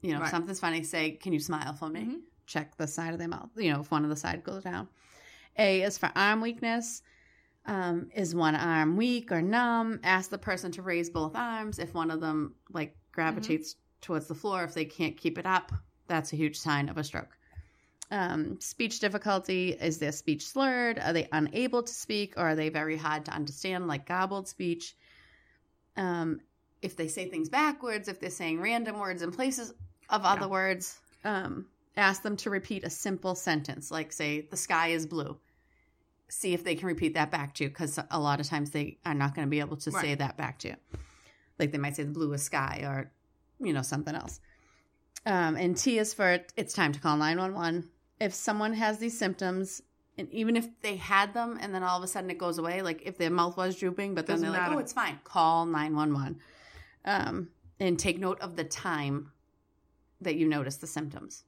[0.01, 0.31] you know, Right.
[0.31, 2.01] something's funny, say, Can you smile for me?
[2.05, 2.21] Mhm.
[2.45, 4.87] Check the side of their mouth, you know, if one of the side goes down.
[5.57, 7.01] A is for arm weakness.
[7.65, 9.99] Um, is one arm weak or numb?
[10.03, 11.77] Ask the person to raise both arms.
[11.77, 15.71] If one of them like gravitates towards the floor, if they can't keep it up,
[16.07, 17.37] that's a huge sign of a stroke.
[18.09, 20.99] Um, speech difficulty is their speech slurred?
[20.99, 24.97] Are they unable to speak, or are they very hard to understand, like gobbled speech?
[25.95, 26.41] Um,
[26.81, 29.73] if they say things backwards, if they're saying random words in places
[30.11, 30.47] of other Yeah.
[30.47, 31.65] words, um,
[31.97, 35.39] ask them to repeat a simple sentence, like say, "The sky is blue."
[36.29, 38.99] See if they can repeat that back to you, because a lot of times they
[39.05, 40.75] are not going to be able to say that back to you.
[41.59, 43.11] Like they might say, "The blue is sky," or
[43.59, 44.39] you know something else.
[45.25, 47.89] Um, and T is for it's time to call nine one one.
[48.19, 49.81] If someone has these symptoms,
[50.17, 52.81] and even if they had them, and then all of a sudden it goes away,
[52.81, 55.65] like if their mouth was drooping, but then Doesn't they're like, "Oh, it's fine," call
[55.65, 56.39] nine one one.
[57.03, 59.31] Um, and take note of the time
[60.21, 61.43] that you notice the symptoms,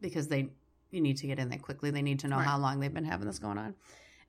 [0.00, 0.50] because they
[0.90, 1.90] you need to get in there quickly.
[1.90, 2.46] They need to know Right.
[2.46, 3.74] how long they've been having this going on.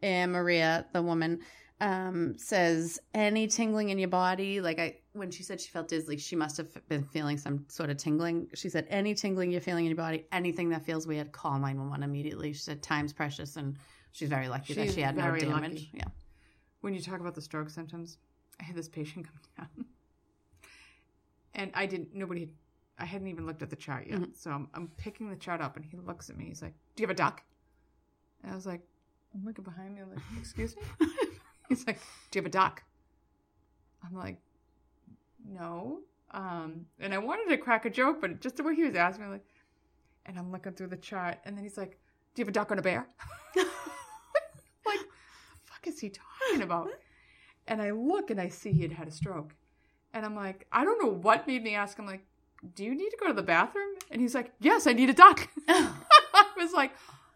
[0.01, 1.41] And Maria, the woman,
[1.81, 6.17] um, says any tingling in your body, like I when she said she felt dizzy,
[6.17, 8.49] she must have been feeling some sort of tingling.
[8.55, 11.77] She said any tingling you're feeling in your body, anything that feels weird, call nine
[11.77, 12.53] one one immediately.
[12.53, 13.77] She said time's precious, and
[14.13, 15.47] she's very lucky that she had no damage.
[15.49, 15.91] lucky.
[15.93, 16.05] Yeah,
[16.81, 18.17] When you talk about the stroke symptoms,
[18.59, 19.25] I had this patient
[19.57, 19.85] come down,
[21.55, 22.15] and I didn't.
[22.15, 22.49] Nobody.
[22.97, 24.35] I hadn't even looked at the chart yet, Mhm.
[24.37, 26.45] so I'm, I'm picking the chart up, and he looks at me.
[26.45, 27.43] He's like, "Do you have a duck?"
[28.43, 28.81] And I was like,
[29.33, 30.01] "I'm looking behind me.
[30.01, 30.83] I'm like, excuse me."
[31.69, 31.99] He's like,
[32.31, 32.83] "Do you have a duck?"
[34.03, 34.37] I'm like,
[35.45, 36.01] "No."
[36.31, 39.25] Um, and I wanted to crack a joke, but just the way he was asking
[39.25, 39.45] me, like,
[40.25, 41.99] and I'm looking through the chart, and then he's like,
[42.33, 43.07] "Do you have a duck on a bear?"
[43.55, 43.65] like,
[44.83, 45.05] what the
[45.65, 46.89] fuck is he talking about?
[47.67, 49.55] And I look and I see he had had a stroke,
[50.13, 52.25] and I'm like, I don't know what made me ask him, like,
[52.75, 55.13] "Do you need to go to the bathroom?" And he's like, "Yes, I need a
[55.13, 56.91] duck." I was like,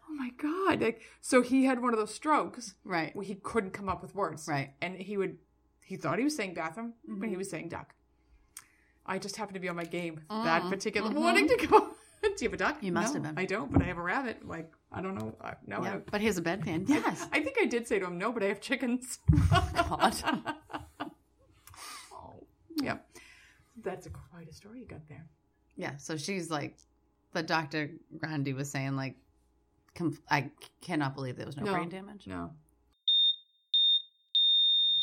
[0.08, 3.72] "Oh my god!" Like, so he had one of those strokes right, where he couldn't
[3.72, 4.70] come up with words, right.
[4.80, 5.38] and he would
[5.84, 7.38] he thought he was saying bathroom but he Mhm.
[7.38, 7.94] was saying duck
[9.06, 11.14] i just happened to be on my game that Mm, particular mhm.
[11.14, 11.78] morning to go
[12.22, 13.42] do you have a duck You must No, have been.
[13.42, 15.96] i don't but i have a rabbit like i don't know I, no yeah, I,
[16.10, 16.86] but here's a bedpan.
[16.90, 17.26] Yes.
[17.32, 19.18] I think i did say to him no but i have chickens
[19.50, 20.14] God.
[22.12, 22.44] oh
[22.82, 22.98] yeah
[23.90, 25.26] that's a quite a story you got there
[25.76, 26.76] Yeah, so she's like,
[27.32, 27.90] the Dr.
[28.16, 29.16] Grandhi was saying, like,
[29.94, 31.72] com- I cannot believe there was no, No.
[31.74, 32.26] brain damage.
[32.26, 32.52] No.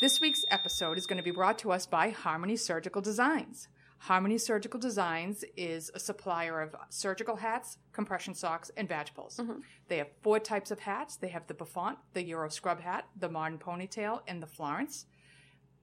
[0.00, 3.68] This week's episode is going to be brought to us by Harmony Surgical Designs.
[3.98, 9.38] Harmony Surgical Designs is a supplier of surgical hats, compression socks, and badge pulls.
[9.38, 9.62] Mhm.
[9.88, 11.16] They have four types of hats.
[11.16, 15.06] They have the Bouffant, the Euro scrub hat, the modern ponytail, and the Florence.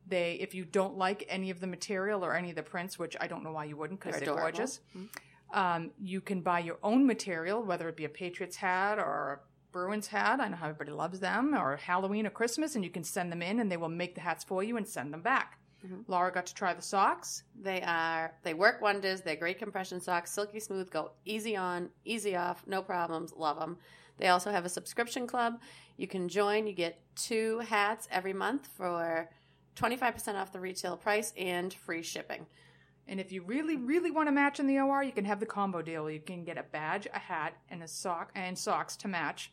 [0.07, 3.15] They, if you don't like any of the material or any of the prints, which
[3.21, 4.81] I don't know why you wouldn't because They're they're, gorgeous,
[5.53, 9.71] um, you can buy your own material, whether it be a Patriots hat or a
[9.71, 10.39] Bruins hat.
[10.39, 13.41] I know how everybody loves them, or Halloween or Christmas, and you can send them
[13.41, 15.59] in and they will make the hats for you and send them back.
[15.85, 16.03] Mhm.
[16.07, 17.43] Laura got to try the socks.
[17.59, 19.21] They are they work wonders.
[19.21, 23.33] They're great compression socks, silky smooth, go easy on, easy off, no problems.
[23.33, 23.77] Love them.
[24.17, 25.59] They also have a subscription club.
[25.97, 26.67] You can join.
[26.67, 29.29] You get two hats every month for
[29.75, 32.45] twenty five percent off the retail price and free shipping.
[33.07, 35.45] And if you really, really want to match in the OR, you can have the
[35.45, 36.09] combo deal.
[36.09, 39.51] You can get a badge, a hat, and a sock and socks to match.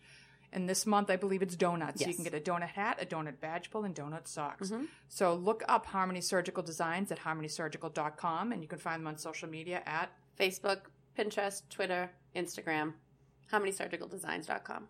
[0.52, 2.00] And this month, I believe it's donuts.
[2.02, 4.70] So you can get a donut hat, a donut badge pull, and donut socks.
[4.70, 4.88] Mhm.
[5.08, 9.48] So look up Harmony Surgical Designs at harmonysurgical.com, and you can find them on social
[9.48, 10.82] media at Facebook,
[11.16, 12.94] Pinterest, Twitter, Instagram,
[13.52, 14.88] HarmonySurgicalDesigns.com.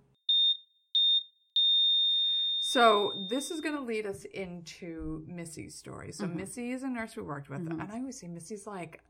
[2.71, 6.13] So this is going to lead us into Missy's story.
[6.13, 6.37] So Mhm.
[6.37, 7.81] Missy is a nurse we worked with, Mhm.
[7.81, 9.01] and I always say Missy's like,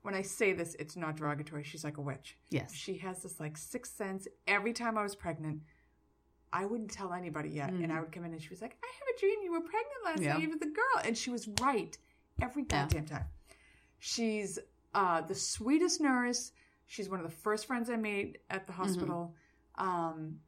[0.00, 1.62] when I say this, it's not derogatory.
[1.62, 2.38] She's like a witch.
[2.48, 2.72] Yes.
[2.72, 4.26] She has this like sixth sense.
[4.46, 5.62] Every time I was pregnant,
[6.50, 8.86] I wouldn't tell anybody yet, and I would come in and she was like, "I
[8.86, 10.38] have a dream you were pregnant last Yeah.
[10.38, 11.98] night with a girl," and she was right
[12.40, 12.84] every Yeah.
[12.84, 13.26] goddamn time.
[13.98, 14.58] She's
[14.94, 16.52] uh, the sweetest nurse.
[16.86, 19.36] She's one of the first friends I made at the hospital.
[19.74, 20.40] Um,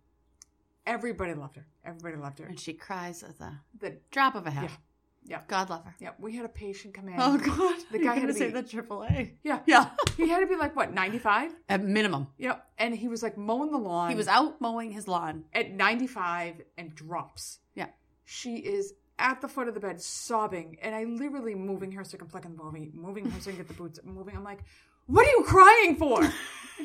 [0.87, 1.66] everybody loved her.
[1.85, 2.47] Everybody loved her.
[2.47, 4.64] And she cries at the The drop of a hat.
[4.64, 4.77] Yeah.
[5.25, 5.40] Yeah.
[5.47, 5.95] God love her.
[6.01, 7.14] Yeah, we had a patient come in.
[7.18, 7.77] Oh God.
[7.92, 9.35] The guy had to say be- the AAA.
[9.45, 9.61] Yeah.
[9.66, 9.90] Yeah.
[10.16, 11.55] He had to be like, what, 95?
[11.68, 12.27] At minimum.
[12.38, 12.64] Yep.
[12.79, 14.11] And he was like mowing the lawn.
[14.11, 15.45] He was out mowing his lawn.
[15.55, 17.61] at 95 and drops.
[17.75, 17.87] Yeah.
[18.25, 22.16] She is at the foot of the bed sobbing, and I literally moving her so
[22.16, 24.35] I can pluck in the movie, moving her so I can get the boots, moving.
[24.37, 24.64] I'm like,
[25.07, 26.18] what are you crying for?
[26.23, 26.33] and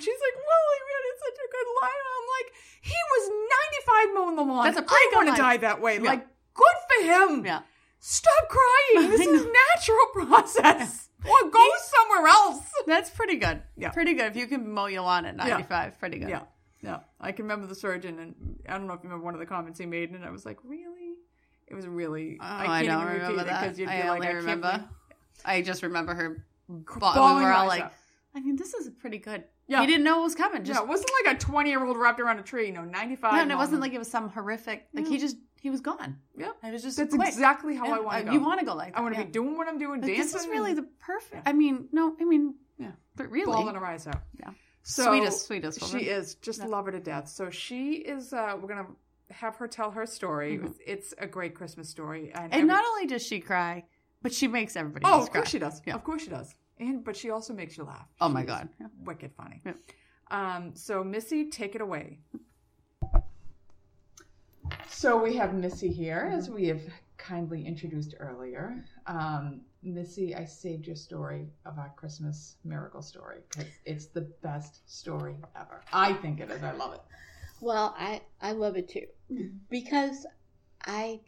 [0.04, 2.04] she's like, well, he had such a good life.
[2.14, 2.57] I'm like, he was 95
[4.18, 4.66] mowing the lawn.
[4.66, 5.96] That's a pretty I want to die that way.
[5.96, 6.04] Yeah.
[6.04, 7.46] Like, good for him.
[7.46, 7.62] Yeah.
[8.00, 9.10] Stop crying.
[9.12, 11.04] This is natural process.
[11.26, 12.64] Or go somewhere else.
[12.86, 13.62] That's pretty good.
[13.76, 13.90] Yeah.
[13.90, 14.28] Pretty good.
[14.28, 16.30] If you can mow your lawn at 95, pretty good.
[16.30, 16.44] Yeah,
[16.82, 17.00] yeah.
[17.20, 18.36] I can remember the surgeon, and
[18.70, 20.46] I don't know if you remember one of the comments he made, and I was
[20.46, 21.16] like, really?
[21.68, 22.38] It was really.
[22.40, 23.62] Oh, I, can't don't even remember that.
[23.62, 24.86] because you'd be I like, only I remember.
[25.44, 26.46] I just remember her.
[26.70, 27.92] Bawling Bawling we were all like.
[28.36, 29.44] I mean, this is a pretty good.
[29.68, 29.82] Yeah.
[29.82, 30.64] He didn't know it was coming.
[30.64, 32.86] Just yeah, it wasn't like a 20 year old wrapped around a tree, you know,
[32.86, 33.34] 95.
[33.34, 34.88] no, and it wasn't like it was some horrific.
[34.94, 35.12] Like No.
[35.12, 36.18] he just he was gone.
[36.38, 36.52] Yeah.
[36.64, 37.28] It was just That's quick.
[37.28, 38.32] exactly how I want uh, to go.
[38.34, 39.00] You want to go like that.
[39.00, 39.26] I want to yeah.
[39.26, 40.24] be doing what I'm doing, Like, dancing.
[40.34, 41.44] this is really and the perfect.
[41.48, 42.92] I mean, no, I mean, Yeah.
[43.16, 44.22] but really, bawling her eyes out.
[44.40, 44.52] Yeah.
[44.84, 46.00] So sweetest, sweetest woman.
[46.00, 46.68] She is just Yeah.
[46.68, 47.28] love her to death.
[47.28, 48.32] So she is.
[48.32, 48.88] uh We're gonna
[49.32, 50.60] have her tell her story.
[50.60, 50.76] Mhm.
[50.86, 53.84] It's a great Christmas story, and, And every- not only does she cry,
[54.22, 55.42] but she makes everybody Oh, of cry.
[55.42, 55.82] course she does.
[55.86, 55.96] Yeah.
[55.96, 56.56] Of course she does.
[56.80, 58.08] And but she also makes you laugh.
[58.22, 58.70] Oh my She's God.
[58.80, 58.88] Yeah.
[59.04, 59.62] wicked funny.
[59.66, 59.74] Yeah.
[60.30, 62.20] Um, so Missy, take it away.
[64.90, 66.82] So we have Missy here, as we have
[67.18, 68.84] kindly introduced earlier.
[69.06, 74.82] Um, Missy, I saved your story of our Christmas miracle story because it's the best
[74.90, 75.82] story ever.
[75.94, 76.64] I think it is.
[76.64, 77.02] I love it.
[77.62, 79.08] Well, I I love it too
[79.70, 80.26] because
[80.86, 81.22] I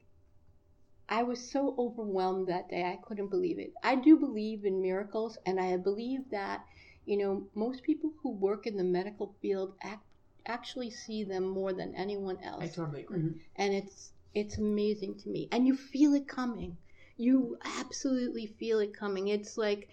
[1.10, 2.84] I was so overwhelmed that day.
[2.86, 3.74] I couldn't believe it.
[3.84, 6.66] I do believe in miracles, and I believe that
[7.06, 10.06] you know most people who work in the medical field act,
[10.46, 13.20] actually see them more than anyone else I totally agree.
[13.20, 13.38] Mm-hmm.
[13.58, 16.78] and it's it's amazing to me and you feel it coming
[17.18, 19.90] you absolutely feel it coming it's like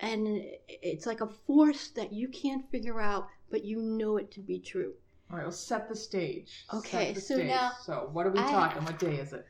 [0.00, 0.26] and
[0.68, 4.58] it's like a force that you can't figure out but you know it to be
[4.58, 4.94] true
[5.30, 6.64] All right, well, set the stage.
[6.70, 7.48] Set Okay, the so stage.
[7.48, 8.84] now So what are we I- talking?
[8.84, 9.46] What day is it?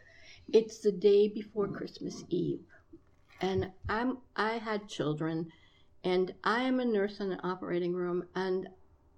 [0.52, 2.60] It's the day before christmas eve
[3.40, 5.50] and i'm i had children
[6.04, 8.68] and i am a nurse in an operating room and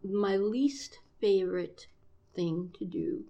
[0.05, 1.87] my least favorite
[2.35, 3.25] thing to do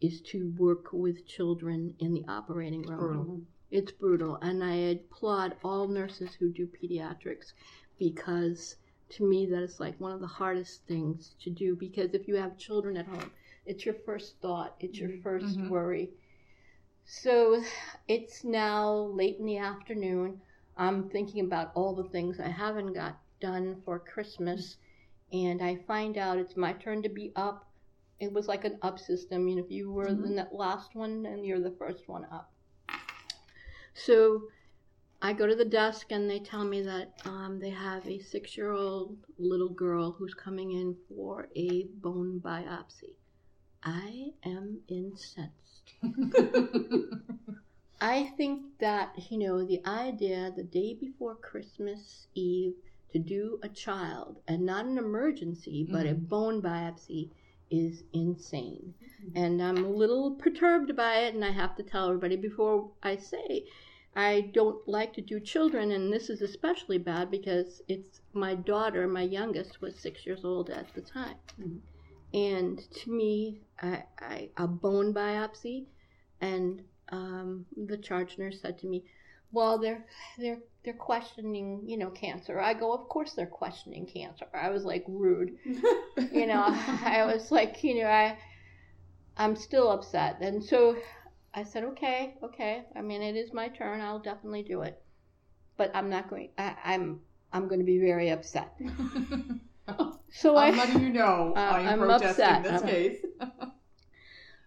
[0.00, 3.42] is to work with children in the operating room Brutal.
[3.70, 7.52] It's brutal, and I applaud all nurses who do pediatrics
[7.98, 8.76] because
[9.10, 12.36] to me that is like one of the hardest things to do because if you
[12.36, 13.30] have children at home,
[13.66, 15.68] it's your first thought, it's your 1st Mhm.
[15.68, 16.10] worry.
[17.10, 17.62] So
[18.06, 20.42] it's now late in the afternoon.
[20.76, 24.76] I'm thinking about all the things I haven't got done for Christmas,
[25.32, 27.66] and I find out it's my turn to be up.
[28.20, 29.48] It was like an up system.
[29.48, 32.52] You know, if you were the ne- last one, and you're the first one up.
[33.94, 34.42] So
[35.22, 38.54] I go to the desk and they tell me that um, they have a six
[38.54, 43.16] year old little girl who's coming in for a bone biopsy.
[43.82, 45.67] I am incensed.
[48.00, 52.74] I think that, you know, the idea the day before Christmas Eve
[53.12, 57.30] to do a child and not an emergency, but a bone biopsy
[57.70, 58.94] is insane.
[59.34, 63.16] And I'm a little perturbed by it, and I have to tell everybody before I
[63.16, 63.64] say
[64.14, 69.06] I don't like to do children, and this is especially bad because it's my daughter,
[69.06, 71.36] my youngest, was six years old at the time.
[71.60, 71.80] Mhm.
[72.34, 75.86] And to me, I, I, a bone biopsy,
[76.40, 79.04] and um, the charge nurse said to me,
[79.50, 80.04] well, they're
[80.38, 82.60] they're they're questioning, you know, cancer.
[82.60, 84.46] I go, of course they're questioning cancer.
[84.54, 86.64] I was like rude, you know.
[86.66, 88.36] I was like, you know, I
[89.36, 90.96] I'm still upset, and so
[91.54, 92.84] I said, okay, okay.
[92.94, 94.00] I mean, it is my turn.
[94.00, 95.00] I'll definitely do it,
[95.76, 96.50] but I'm not going.
[96.58, 97.20] I, I'm
[97.52, 98.76] I'm going to be very upset.
[100.32, 102.62] So I'm I letting you know Uh, I am I'm protesting upset.
[102.64, 103.18] this I'm- case.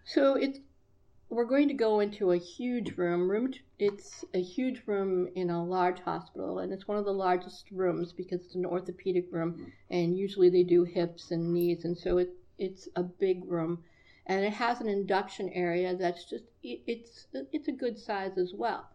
[0.04, 0.58] So it's
[1.30, 3.30] we're going to go into a huge room.
[3.30, 3.54] Room.
[3.78, 8.12] It's a huge room in a large hospital, and it's one of the largest rooms
[8.12, 12.30] because it's an orthopedic room, and usually they do hips and knees, and so it
[12.58, 13.82] it's a big room,
[14.26, 18.52] and it has an induction area that's just it, it's it's a good size as
[18.54, 18.88] well.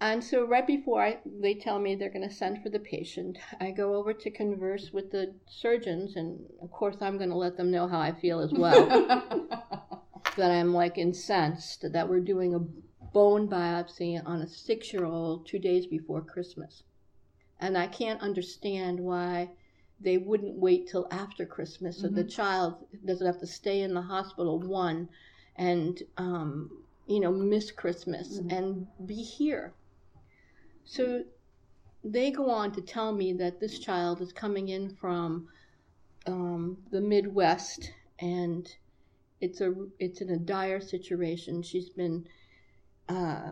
[0.00, 3.36] And so right before I, they tell me they're going to send for the patient,
[3.60, 7.56] I go over to converse with the surgeons, and of course I'm going to let
[7.56, 8.86] them know how I feel as well
[10.36, 12.60] that I'm like incensed that we're doing a
[13.12, 16.84] bone biopsy on a six year old two days before Christmas.
[17.58, 19.50] And I can't understand why
[20.00, 24.02] they wouldn't wait till after Christmas so the child doesn't have to stay in the
[24.02, 25.08] hospital one
[25.56, 29.72] and, um, you know, miss Christmas and be here.
[30.90, 31.22] So
[32.02, 35.48] they go on to tell me that this child is coming in from
[36.26, 38.66] um, the Midwest and
[39.40, 41.62] it's a it's in a dire situation.
[41.62, 42.26] She's been
[43.06, 43.50] uh,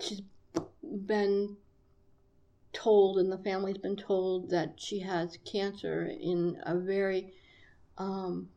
[0.00, 0.22] she's
[0.82, 1.56] been
[2.72, 7.32] told, and the family's been told that she has cancer in a very
[7.98, 8.48] um,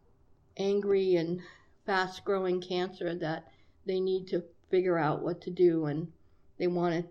[0.58, 1.40] angry and
[1.86, 3.52] fast growing cancer that
[3.86, 6.12] they need to figure out what to do, and
[6.58, 7.10] they want to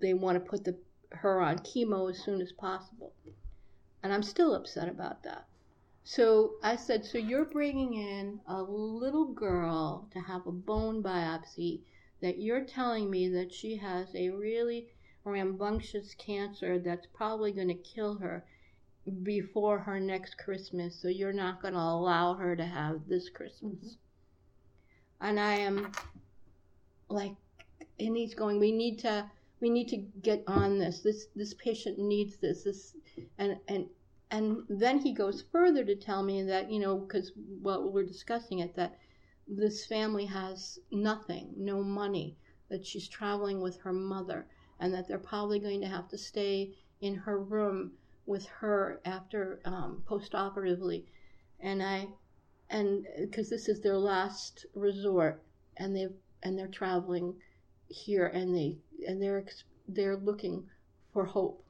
[0.00, 0.76] they want to put the
[1.12, 3.12] her on chemo as soon as possible.
[4.02, 5.46] And I'm still upset about that.
[6.04, 11.80] So I said, So you're bringing in a little girl to have a bone biopsy
[12.20, 14.88] that you're telling me that she has a really
[15.24, 18.44] rambunctious cancer that's probably going to kill her
[19.22, 21.00] before her next Christmas.
[21.00, 23.74] So you're not going to allow her to have this Christmas.
[23.74, 25.28] Mm-hmm.
[25.28, 25.90] And I am
[27.08, 27.34] like,
[27.98, 29.30] and he's going, We need to.
[29.60, 31.00] We need to get on this.
[31.00, 32.64] This this patient needs this.
[32.64, 32.94] This
[33.38, 33.88] and and
[34.30, 38.58] and then he goes further to tell me that you know because what we're discussing
[38.58, 38.98] it that
[39.46, 42.36] this family has nothing no money
[42.68, 44.46] that she's traveling with her mother
[44.80, 47.92] and that they're probably going to have to stay in her room
[48.26, 51.06] with her after um, post-operatively
[51.60, 52.08] and i
[52.70, 55.40] and because this is their last resort
[55.76, 57.34] and they've and they're traveling
[57.88, 59.44] here and they and they're
[59.88, 60.64] they're looking
[61.12, 61.62] for hope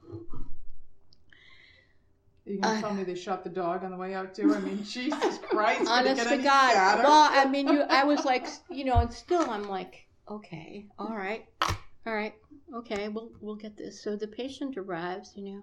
[2.45, 4.53] you gonna Uh, tell me they shot the dog on the way out too?
[4.53, 5.89] I mean, Jesus Christ!
[5.89, 6.71] honest to God.
[6.73, 7.03] sadder?
[7.03, 7.81] Well, I mean, you.
[7.81, 12.33] I was like, you know, and still, I'm like, okay, all right, all right,
[12.73, 14.01] okay, we'll we'll get this.
[14.01, 15.61] So the patient arrives, you know,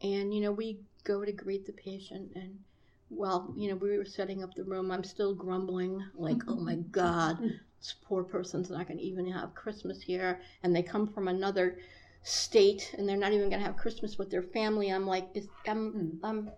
[0.00, 2.60] and you know, we go to greet the patient, and
[3.10, 4.92] well, you know, we were setting up the room.
[4.92, 7.38] I'm still grumbling, like, oh my God,
[8.02, 11.78] poor person's not going to even have Christmas here, and they come from another
[12.22, 14.90] state, and they're not even going to have Christmas with their family.
[14.90, 15.28] I'm like,
[15.66, 16.50] I'm, I'm,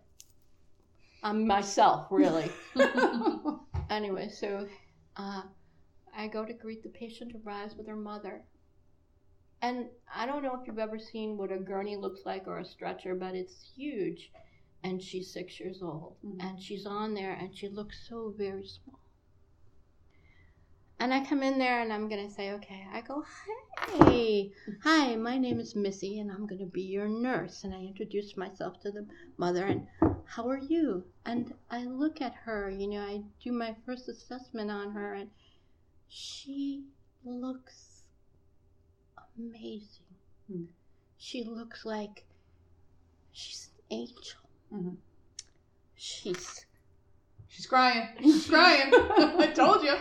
[1.22, 2.50] I'm myself, really.
[3.90, 4.66] anyway, so
[5.16, 5.42] uh,
[6.16, 8.42] I go to greet the patient arrives with her mother.
[9.62, 12.64] And I don't know if you've ever seen what a gurney looks like or a
[12.64, 14.30] stretcher, but it's huge.
[14.83, 16.16] And she's six years old.
[16.24, 16.42] Mhm.
[16.42, 18.99] And she's on there and she looks so very small.
[21.00, 23.24] And I come in there and I'm going to say, okay, I go,
[24.04, 27.64] hey, hi, my name is Missy and I'm going to be your nurse.
[27.64, 29.06] And I introduce myself to the
[29.38, 29.86] mother and
[30.26, 31.02] how are you?
[31.24, 35.30] And I look at her, you know, I do my first assessment on her, and
[36.08, 36.84] she
[37.24, 38.04] looks
[39.36, 40.14] amazing.
[40.46, 40.64] Hmm.
[41.18, 42.26] She looks like
[43.32, 44.40] she's an angel.
[44.72, 44.96] Mhm.
[45.96, 46.64] She's
[47.50, 48.08] She's crying.
[48.22, 48.90] She's crying.
[48.94, 49.96] I told you.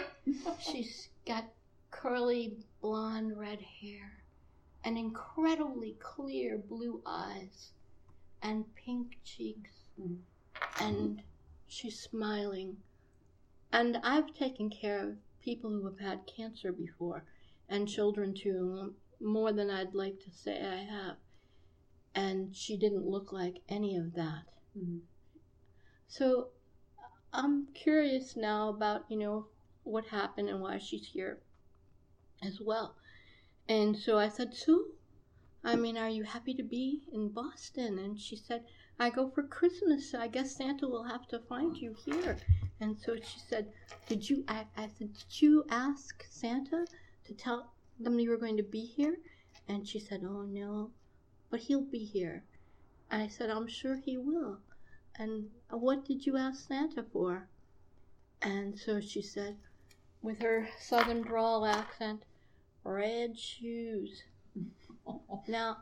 [0.61, 1.45] she's got
[1.91, 4.23] curly blonde red hair
[4.85, 7.71] and incredibly clear blue eyes
[8.41, 10.19] and pink cheeks Mhm.
[10.79, 11.21] and
[11.67, 12.77] she's smiling
[13.73, 17.25] and i've taken care of people who have had cancer before
[17.67, 21.17] and children too more than i'd like to say i have
[22.15, 24.43] and she didn't look like any of that
[24.77, 25.01] Mhm.
[26.07, 26.49] so
[27.31, 29.47] I'm curious now about, you know,
[29.83, 31.39] what happened and why she's here
[32.41, 32.95] as well.
[33.67, 34.93] And so I said, Sue,
[35.63, 37.99] I mean, are you happy to be in Boston?
[37.99, 38.63] And she said,
[38.97, 40.09] I go for Christmas.
[40.09, 42.37] so I guess Santa will have to find you here.
[42.79, 43.71] And so she said,
[44.07, 46.85] Did you, I, I said, Did you ask Santa
[47.25, 49.17] to tell, them you were going to be here?
[49.67, 50.91] And she said, Oh no,
[51.49, 52.43] but he'll be here.
[53.11, 54.59] And I said, I'm sure he will.
[55.19, 57.49] And what did you ask Santa for?
[58.41, 59.57] And so she said,
[60.21, 62.23] with her southern drawl accent,
[62.85, 64.23] red shoes.
[65.47, 65.79] Now,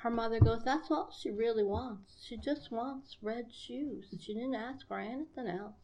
[0.00, 2.22] her mother goes, That's all she really wants.
[2.22, 4.14] She just wants red shoes.
[4.20, 5.76] She didn't ask for anything else.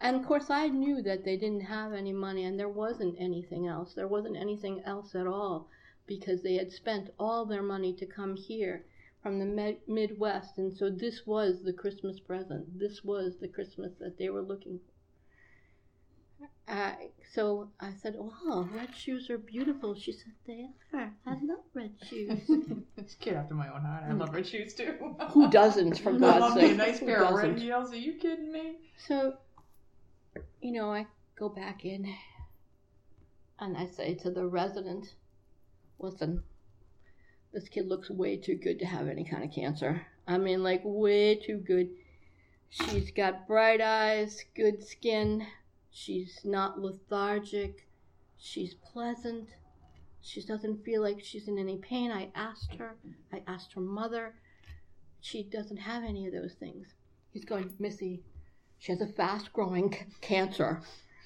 [0.00, 3.66] And of course, I knew that they didn't have any money and there wasn't anything
[3.66, 3.92] else.
[3.94, 5.68] There wasn't anything else at all
[6.06, 8.84] because they had spent all their money to come here
[9.28, 10.56] from the med- Midwest.
[10.56, 12.78] And so this was the Christmas present.
[12.78, 16.46] This was the Christmas that they were looking for.
[16.66, 16.94] Uh,
[17.34, 21.12] so I said, "Oh, red shoes are beautiful." She said, "They are.
[21.26, 22.40] I love red shoes."
[22.96, 24.04] This kid after my own heart.
[24.08, 24.94] I love red shoes too.
[25.32, 26.72] Who doesn't, for God's sake?
[26.72, 27.92] a nice pair of red heels.
[27.92, 28.76] Are you kidding me?
[28.96, 29.34] So,
[30.62, 31.06] you know, I
[31.38, 32.14] go back in
[33.58, 35.14] and I say to the resident,
[35.98, 36.42] listen,
[37.52, 40.06] this kid looks way too good to have any kind of cancer.
[40.26, 41.88] I mean, like, way too good.
[42.68, 45.46] She's got bright eyes, good skin.
[45.90, 47.88] She's not lethargic.
[48.36, 49.48] She's pleasant.
[50.20, 52.10] She doesn't feel like she's in any pain.
[52.10, 52.96] I asked her.
[53.32, 54.34] I asked her mother.
[55.20, 56.88] She doesn't have any of those things.
[57.30, 58.22] He's going, Missy,
[58.78, 60.82] she has a fast growing c- cancer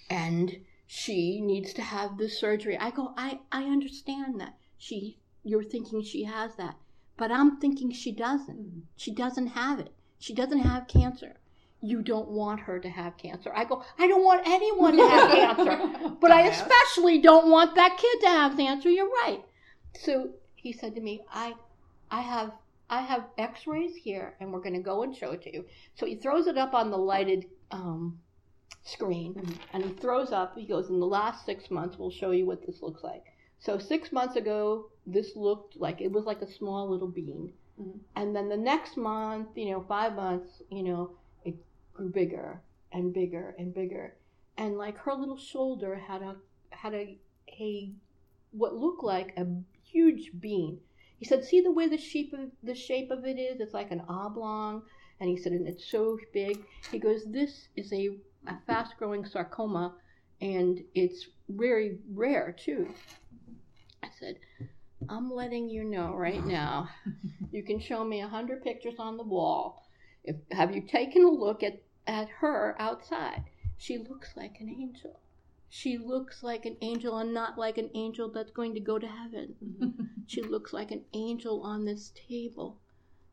[0.08, 2.76] and she needs to have this surgery.
[2.78, 4.56] I go, I, I understand that.
[4.78, 6.76] She you're thinking she has that.
[7.16, 8.84] But I'm thinking she doesn't.
[8.96, 9.92] She doesn't have it.
[10.18, 11.34] She doesn't have cancer.
[11.80, 13.52] You don't want her to have cancer.
[13.54, 16.14] I go, I don't want anyone to have cancer.
[16.20, 18.88] But I especially don't want that kid to have cancer.
[18.88, 19.42] You're right.
[20.00, 21.54] So he said to me, I
[22.10, 22.52] I have
[22.88, 25.64] I have x-rays here and we're going to go and show it to you.
[25.94, 28.20] So he throws it up on the lighted um,
[28.84, 29.56] screen Mhm.
[29.72, 32.64] and he throws up, he goes, in the last six months, we'll show you what
[32.66, 33.31] this looks like.
[33.62, 37.52] So six months ago, this looked like, it was like a small little bean.
[37.80, 38.00] Mhm.
[38.16, 41.54] And then the next month, you know, five months, you know, it
[41.94, 42.60] grew bigger
[42.90, 44.16] and bigger and bigger.
[44.56, 46.36] And like her little shoulder had a,
[46.70, 47.16] had a,
[47.60, 47.92] a,
[48.50, 49.46] what looked like a
[49.84, 50.80] huge bean.
[51.18, 53.60] He said, "See the way the shape of the shape of it is?
[53.60, 54.82] It's like an oblong."
[55.20, 56.58] And he said, "And it's so big."
[56.90, 59.94] He goes, "This is a, a fast-growing sarcoma,
[60.40, 62.92] and it's very rare too."
[64.02, 64.38] I said,
[65.08, 66.88] "I'm letting you know right now.
[67.50, 69.86] You can show me a hundred pictures on the wall.
[70.24, 73.44] If have you taken a look at at her outside?
[73.76, 75.20] She looks like an angel."
[75.74, 79.06] She looks like an angel and not like an angel that's going to go to
[79.06, 79.54] heaven.
[80.26, 82.78] She looks like an angel on this table.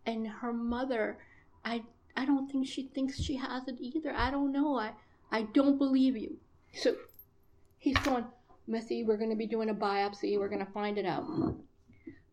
[0.06, 1.20] And her mother,
[1.64, 1.84] I
[2.16, 4.14] I don't think she thinks she has it either.
[4.16, 4.76] I don't know.
[4.78, 4.94] I
[5.32, 6.38] I don't believe you.
[6.74, 6.96] So
[7.78, 8.26] he's going,
[8.70, 10.38] Missy, we're going to be doing a biopsy.
[10.38, 11.26] We're going to find it out.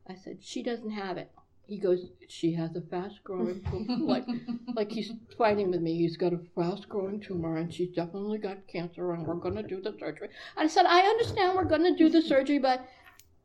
[0.09, 1.30] I said, she doesn't have it.
[1.66, 3.97] He goes, she has a fast growing tumor.
[4.05, 4.26] like,
[4.74, 5.97] like he's fighting with me.
[5.97, 9.62] He's got a fast growing tumor and she's definitely got cancer and we're going to
[9.62, 10.28] do the surgery.
[10.57, 12.87] I said, I understand we're going to do the surgery, but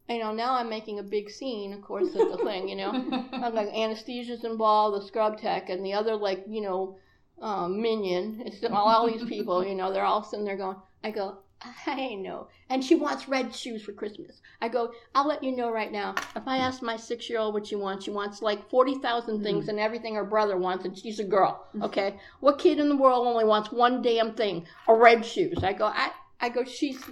[0.09, 2.91] you know, now I'm making a big scene, of course, at the thing, you know.
[3.31, 6.97] I'm like anesthesia's involved, the scrub tech, and the other like you know
[7.41, 8.43] um, minion.
[8.45, 9.93] It's all, all these people, you know.
[9.93, 10.75] They're all sitting there going.
[11.03, 11.37] I go,
[11.85, 12.47] I know.
[12.69, 14.41] And she wants red shoes for Christmas.
[14.61, 16.15] I go, I'll let you know right now.
[16.35, 19.37] If I ask my six year old what she wants, she wants like forty thousand
[19.37, 19.43] hmm.
[19.43, 21.67] things and everything her brother wants, and she's a girl.
[21.73, 21.83] Hmm.
[21.83, 24.65] Okay, what kid in the world only wants one damn thing?
[24.87, 25.63] A red shoes.
[25.63, 26.63] I go, I, I go.
[26.63, 27.03] She's,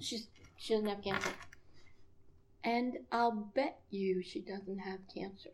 [0.00, 1.30] she's, she doesn't have cancer.
[2.64, 5.50] And I'll bet you she doesn't have cancer.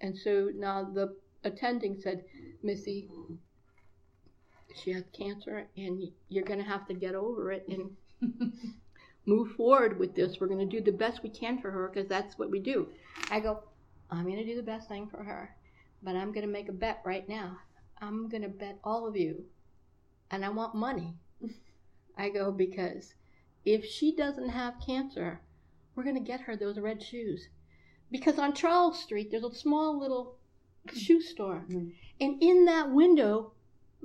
[0.00, 2.24] And so now the attending said,
[2.62, 3.08] Missy,
[4.76, 7.90] she has cancer and you're going to have to get over it and
[9.26, 10.38] move forward with this.
[10.40, 12.88] We're going to do the best we can for her because that's what we do.
[13.30, 13.62] I go,
[14.10, 15.54] I'm going to do the best thing for her,
[16.02, 17.58] but I'm going to make a bet right now.
[18.00, 19.44] I'm going to bet all of you,
[20.30, 21.14] and I want money.
[22.18, 23.14] I go, because
[23.64, 25.40] if she doesn't have cancer,
[25.94, 27.48] we're going to get her those red shoes.
[28.10, 30.36] Because on Charles Street, there's a small little
[30.94, 31.64] shoe store.
[31.68, 31.92] Mhm.
[32.20, 33.52] And in that window,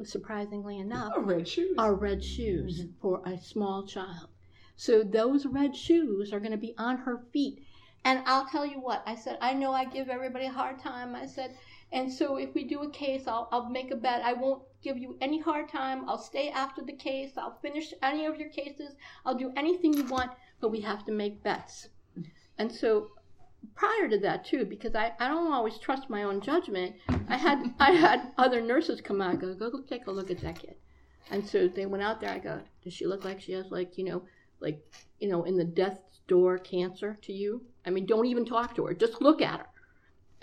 [0.04, 1.76] surprisingly enough, Oh, red shoes.
[1.78, 2.92] are red shoes mm-hmm.
[3.02, 4.30] for a small child.
[4.76, 7.64] So those red shoes are going to be on her feet.
[8.04, 11.16] And I'll tell you what, I said, I know I give everybody a hard time.
[11.16, 11.56] I said,
[11.92, 14.24] and so if we do a case, I'll, I'll make a bet.
[14.24, 16.10] I won't give you any hard time.
[16.10, 17.38] I'll stay after the case.
[17.38, 18.96] I'll finish any of your cases.
[19.26, 21.90] I'll do anything you want, but we have to make bets.
[22.18, 22.30] Mm-hmm.
[22.58, 23.12] And so
[23.76, 26.96] prior to that too, because I, I don't always trust my own judgment,
[27.28, 30.60] I had I had other nurses come out, go, go take a look at that
[30.60, 30.76] kid.
[31.30, 32.32] And so they went out there.
[32.32, 34.24] I go, does she look like she has like you know
[34.62, 34.80] like,
[35.20, 37.62] you know, in the death's door cancer to you.
[37.86, 38.94] I mean, don't even talk to her.
[38.94, 39.66] Just look at her.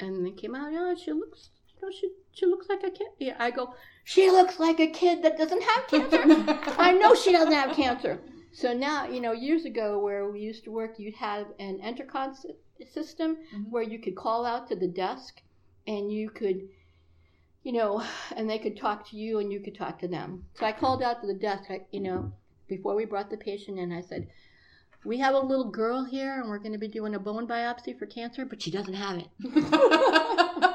[0.00, 3.08] And they came out, yeah, she looks, you know, she, she looks like a kid.
[3.18, 6.20] Yeah, I go, she looks like a kid that doesn't have cancer.
[6.78, 8.20] I know she doesn't have cancer.
[8.58, 12.34] So now, you know, years ago where we used to work, you'd have an intercom
[12.34, 12.56] sy-
[12.92, 13.70] system Mhm.
[13.70, 15.40] where you could call out to the desk
[15.86, 16.68] and you could,
[17.62, 18.02] you know,
[18.36, 20.44] and they could talk to you and you could talk to them.
[20.54, 22.32] So I called out to the desk, I, you know,
[22.66, 24.26] before we brought the patient in, I said,
[25.04, 27.96] we have a little girl here and we're going to be doing a bone biopsy
[27.96, 29.28] for cancer, but she doesn't have it.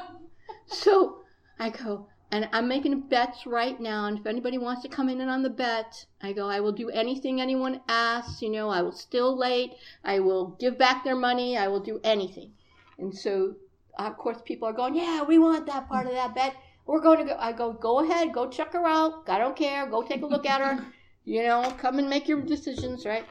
[0.66, 1.20] So
[1.58, 4.06] I go, and I'm making bets right now.
[4.06, 6.72] And if anybody wants to come in and on the bet, I go, I will
[6.72, 8.42] do anything anyone asks.
[8.42, 9.74] You know, I will still late.
[10.02, 11.56] I will give back their money.
[11.56, 12.50] I will do anything.
[12.98, 13.54] And so,
[14.00, 16.56] of course, people are going, yeah, we want that part of that bet.
[16.86, 17.36] We're going to go.
[17.38, 19.28] I go, go ahead, go check her out.
[19.28, 19.86] I don't care.
[19.86, 20.84] Go take a look at her.
[21.26, 23.24] You know, come and make your decisions, right?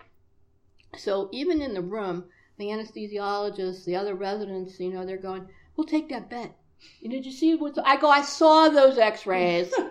[0.97, 2.23] So even in the room,
[2.57, 6.55] the anesthesiologist, the other residents, you know, they're going, we'll take that bet.
[7.07, 7.77] Did you see what's?
[7.83, 9.73] I go, I saw those X-rays.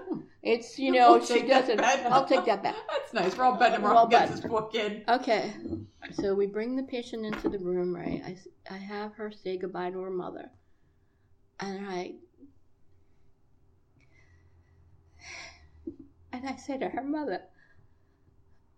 [0.42, 1.78] It's you know, We'll she doesn't.
[1.80, 2.74] I'll take that back.
[2.90, 3.38] That's nice.
[3.38, 4.42] We're all betting We're all up gets betting.
[4.42, 5.04] his poor kid.
[5.08, 5.54] Okay,
[6.14, 8.20] so we bring the patient into the room, right?
[8.26, 8.36] I
[8.74, 10.50] I have her say goodbye to her mother,
[11.60, 12.14] and I
[16.32, 17.42] and I say to her mother,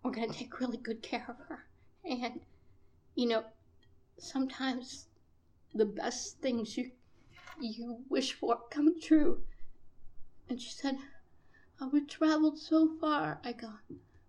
[0.03, 1.65] "We're gonna take really good care of her,
[2.03, 2.41] and
[3.15, 3.43] you know,
[4.19, 5.07] sometimes
[5.73, 6.91] the best things you
[7.59, 9.43] you wish for come true."
[10.49, 10.97] And she said,
[11.79, 13.73] "Oh, we traveled so far." I go,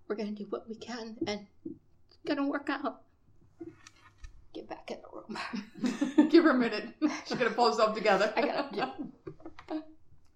[0.08, 3.02] "We're gonna do what we can, and it's gonna work out."
[4.54, 6.28] Get back in the room.
[6.30, 6.94] Give her a minute.
[7.26, 8.32] She's gonna pull herself together.
[8.36, 8.94] I gotta.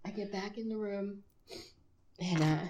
[0.05, 1.23] I get back in the room,
[2.19, 2.65] and uh,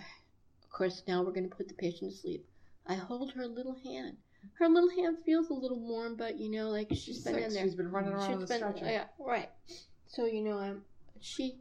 [0.62, 2.46] of course now we're gonna put the patient to sleep.
[2.86, 4.16] I hold her little hand.
[4.58, 7.62] Her little hand feels a little warm, but you know, like she's been in there.
[7.64, 8.86] She's been running around on the been, stretcher.
[8.86, 9.48] yeah, right.
[10.10, 10.82] So you know, um,
[11.20, 11.60] she.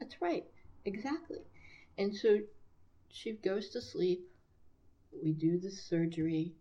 [0.00, 0.44] That's right,
[0.84, 1.40] exactly.
[1.98, 2.38] And so,
[3.08, 4.26] she goes to sleep.
[5.22, 6.54] We do the surgery.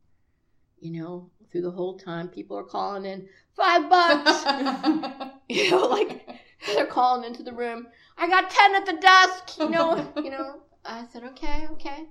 [0.80, 4.44] You know, through the whole time, people are calling in five bucks.
[5.50, 6.28] you know, like
[6.68, 7.88] they're calling into the room.
[8.18, 9.60] I got ten at the desk.
[9.60, 10.62] You know, you know.
[10.84, 12.06] I said, okay, okay.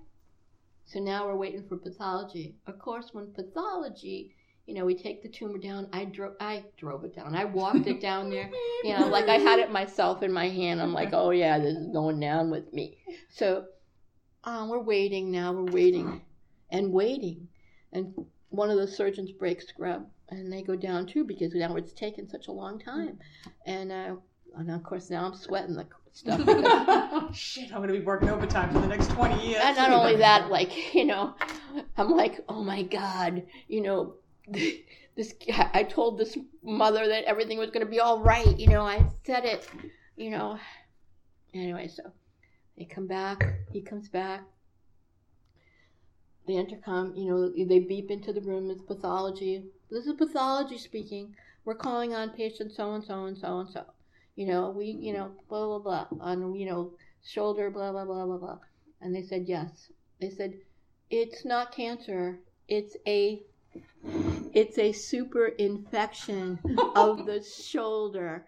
[0.86, 2.54] So now we're waiting for pathology.
[2.66, 4.34] Of course, when pathology,
[4.70, 5.88] you know, we take the tumor down.
[5.92, 7.34] I drove, I drove it down.
[7.34, 8.48] I walked it down there.
[8.84, 10.80] You know, like I had it myself in my hand.
[10.80, 12.96] I'm like, oh yeah, this is going down with me.
[13.30, 13.64] So,
[14.44, 15.52] um, we're waiting now.
[15.52, 16.22] We're waiting
[16.70, 17.48] and waiting,
[17.92, 18.14] and
[18.50, 22.28] one of the surgeons breaks scrub, and they go down too because now it's taken
[22.28, 23.18] such a long time,
[23.66, 24.14] and uh,
[24.56, 26.40] and of course now I'm sweating the stuff.
[27.34, 29.62] Shit, I'm gonna be working overtime for the next twenty years.
[29.64, 31.34] and not only that, like you know,
[31.96, 34.14] I'm like, oh my god, you know,
[35.16, 35.34] this.
[35.74, 38.58] I told this mother that everything was going to be all right.
[38.58, 39.68] You know, I said it.
[40.16, 40.58] You know.
[41.52, 42.12] Anyway, so
[42.78, 43.44] they come back.
[43.72, 44.42] He comes back.
[46.46, 48.70] The intercom, you know, they beep into the room.
[48.70, 49.64] It's pathology.
[49.90, 51.34] This is pathology speaking.
[51.64, 53.84] We're calling on patient so and so and so and so.
[54.36, 56.92] You know, we, you know, blah blah blah on, you know,
[57.22, 58.58] shoulder, blah blah blah blah blah.
[59.00, 59.90] And they said yes.
[60.20, 60.54] They said
[61.10, 62.40] it's not cancer.
[62.68, 63.42] It's a
[64.54, 66.58] it's a super infection
[66.96, 68.46] of the shoulder.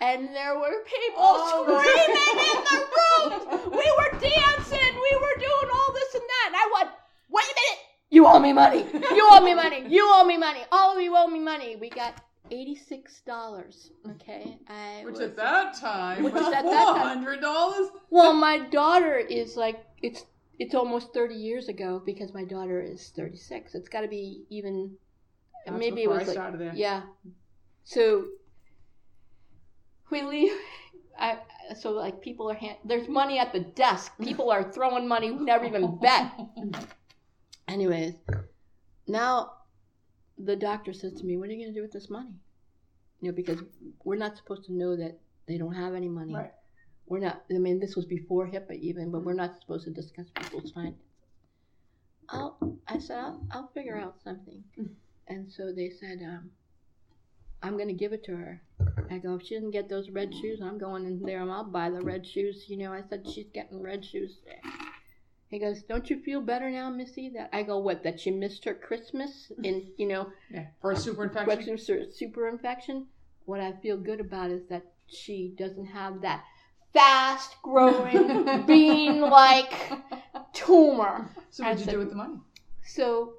[0.00, 3.70] And there were people Oh, screaming in the room.
[3.72, 4.94] We were dancing.
[4.94, 6.44] We were doing all this and that.
[6.48, 6.90] And I went,
[7.30, 7.84] wait a minute.
[8.10, 8.86] You owe me money.
[8.92, 9.84] You owe me money.
[9.88, 10.60] You owe me money.
[10.72, 11.76] All of you owe me money.
[11.76, 12.14] We got
[12.50, 13.90] eighty-six dollars.
[14.12, 17.88] Okay, I Which was- at that time Which was at that time- four hundred dollars.
[18.08, 20.24] well, my daughter is like it's
[20.58, 23.74] it's almost thirty years ago because my daughter is thirty-six.
[23.74, 24.96] It's got to be even.
[25.70, 27.02] maybe it was I like yeah.
[27.84, 28.26] So
[30.10, 30.52] we leave.
[31.18, 31.38] I
[31.78, 34.12] so like people are hand, there's money at the desk.
[34.22, 36.32] People are throwing money we never even bet.
[37.68, 38.14] Anyways,
[39.06, 39.52] now
[40.38, 42.34] the doctor says to me, "What are you going to do with this money?"
[43.20, 43.60] You know, because
[44.04, 46.34] we're not supposed to know that they don't have any money.
[46.34, 46.52] Right.
[47.08, 47.42] We're not.
[47.50, 51.00] I mean, this was before HIPAA even, but we're not supposed to discuss people's finances.
[52.30, 54.62] I'll, I said, I'll, I'll figure out something.
[55.28, 56.50] And so they said, um,
[57.62, 58.62] I'm going to give it to her.
[59.10, 61.64] I go, if she doesn't get those red shoes, I'm going in there and I'll
[61.64, 62.64] buy the red shoes.
[62.68, 64.38] You know, I said, she's getting red shoes.
[65.48, 67.30] He goes, don't you feel better now, Missy?
[67.30, 68.02] That I go, what?
[68.04, 71.78] That she missed her Christmas and you know, Yeah, for a super infection.
[71.78, 73.06] Super infection.
[73.46, 76.44] What I feel good about is that she doesn't have that
[76.92, 79.72] fast growing bean like
[80.52, 81.30] tumor.
[81.50, 82.38] So what'd you said- do with the money?
[82.84, 83.34] So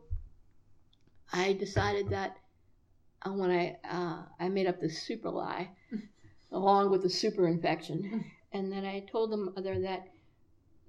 [1.34, 2.38] I decided that
[3.26, 5.70] when I uh, I made up this super lie,
[6.52, 10.08] along with the super infection, and then I told them other that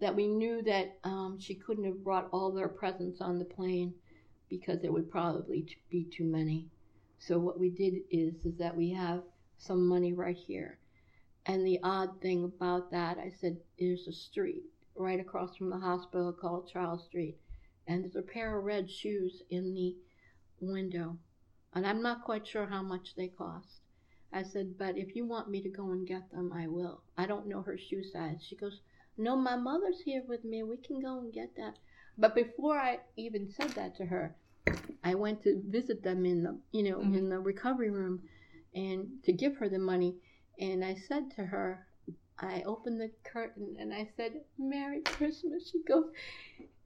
[0.00, 3.94] that we knew that um, she couldn't have brought all their presents on the plane
[4.48, 6.68] because there would probably be too many.
[7.18, 9.22] So what we did is is that we have
[9.58, 10.78] some money right here.
[11.47, 14.64] And the odd thing about that, I said, there's a street
[14.95, 17.38] right across from the hospital called Charles Street,
[17.86, 19.97] and there's a pair of red shoes in the
[20.61, 21.18] window,
[21.72, 23.80] and I'm not quite sure how much they cost.
[24.32, 27.03] I said, but if you want me to go and get them, I will.
[27.16, 28.45] I don't know her shoe size.
[28.47, 28.80] She goes,
[29.16, 30.62] no, my mother's here with me.
[30.62, 31.78] We can go and get that.
[32.16, 34.36] But before I even said that to her,
[35.03, 37.16] I went to visit them in the, you know, Mhm.
[37.16, 38.22] in the recovery room,
[38.74, 40.16] and to give her the money.
[40.61, 41.86] And I said to her,
[42.38, 45.70] I opened the curtain and I said, Merry Christmas.
[45.70, 46.04] She goes,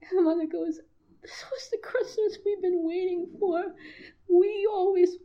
[0.09, 0.79] her mother goes,
[1.21, 3.75] This was the Christmas we've been waiting for.
[4.29, 5.17] We always,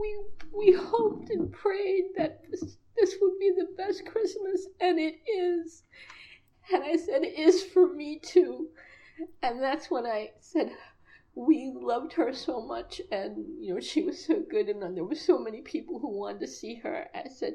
[0.00, 0.20] we,
[0.52, 5.82] we hoped and prayed that this, this would be the best Christmas, and it is.
[6.72, 8.68] And I said, It is for me too.
[9.42, 10.70] And that's when I said,
[11.36, 15.14] we loved her so much and you know she was so good and there were
[15.14, 17.54] so many people who wanted to see her i said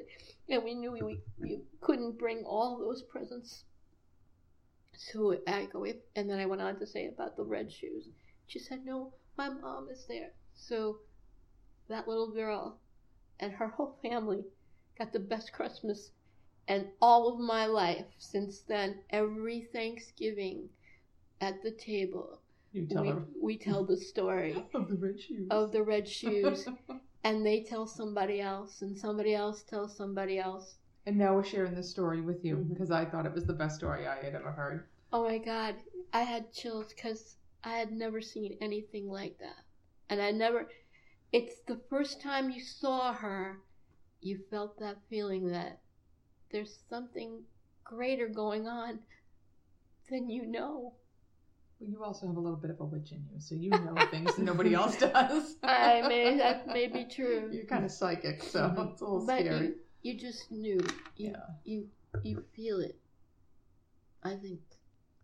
[0.50, 3.64] and we knew we, we couldn't bring all those presents.
[4.96, 8.08] So i go and then i went on to say about the red shoes.
[8.46, 10.32] She said no my mom is there.
[10.54, 10.98] So
[11.88, 12.80] that little girl
[13.40, 14.44] and her whole family
[15.00, 16.12] got the best christmas
[16.68, 18.06] and all of my life.
[18.20, 20.70] Since then every thanksgiving
[21.40, 22.41] at the table
[22.74, 23.24] You tell we, her.
[23.42, 25.48] we tell the story Of the red shoes.
[25.52, 26.68] of the red shoes
[27.24, 31.74] and they tell somebody else and somebody else tells somebody else and now we're sharing
[31.76, 32.74] this story with you mm-hmm.
[32.74, 34.86] because I thought it was the best story I had ever heard.
[35.14, 35.76] oh my god
[36.14, 39.64] i had chills because i had never seen anything like that
[40.10, 40.70] and i never
[41.34, 43.60] it's the first time you saw her
[44.22, 45.80] you felt that feeling that
[46.52, 47.44] there's something
[47.84, 49.00] greater going on
[50.10, 50.94] than you know
[51.82, 53.96] Well, you also have a little bit of a witch in you, so you know
[54.12, 55.56] things nobody else does.
[55.64, 58.92] i may that may be true You're kind of psychic, so Mhm.
[58.92, 59.66] it's a little but scary.
[59.68, 60.80] you, you just knew
[61.18, 61.38] you, Yeah.
[61.64, 61.90] you
[62.24, 63.00] you feel it
[64.24, 64.60] i think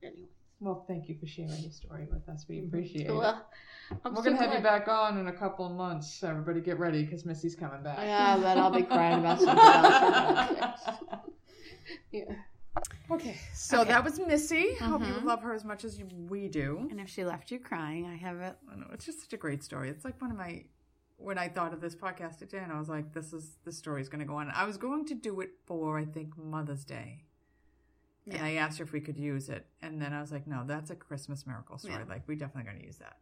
[0.01, 0.29] anyway
[0.59, 2.45] Well, thank you for sharing your story with us.
[2.49, 3.11] We appreciate it.
[3.13, 6.23] I'm We're so gonna have you back on in a couple of months.
[6.23, 7.99] Everybody, get ready because Missy's coming back.
[8.01, 10.83] Yeah, but I'll be crying about something else.
[12.11, 12.33] yeah.
[13.09, 13.89] Okay, so Okay.
[13.89, 14.75] that was Missy.
[14.81, 15.23] I hope you Mhm.
[15.23, 16.87] love her as much as you, we do.
[16.91, 18.57] And if she left you crying, I have it.
[18.69, 19.89] I know it's just such a great story.
[19.89, 20.65] It's like one of my
[21.19, 24.07] when I thought of this podcast today, and I was like, "This is this story's
[24.07, 27.23] going to go on." I was going to do it for I think Mother's Day,
[28.27, 30.63] and I asked her if we could use it, and then I was like, "No,
[30.65, 31.95] that's a Christmas miracle story.
[31.95, 32.03] Yeah.
[32.07, 33.17] Like, we definitely going to use that."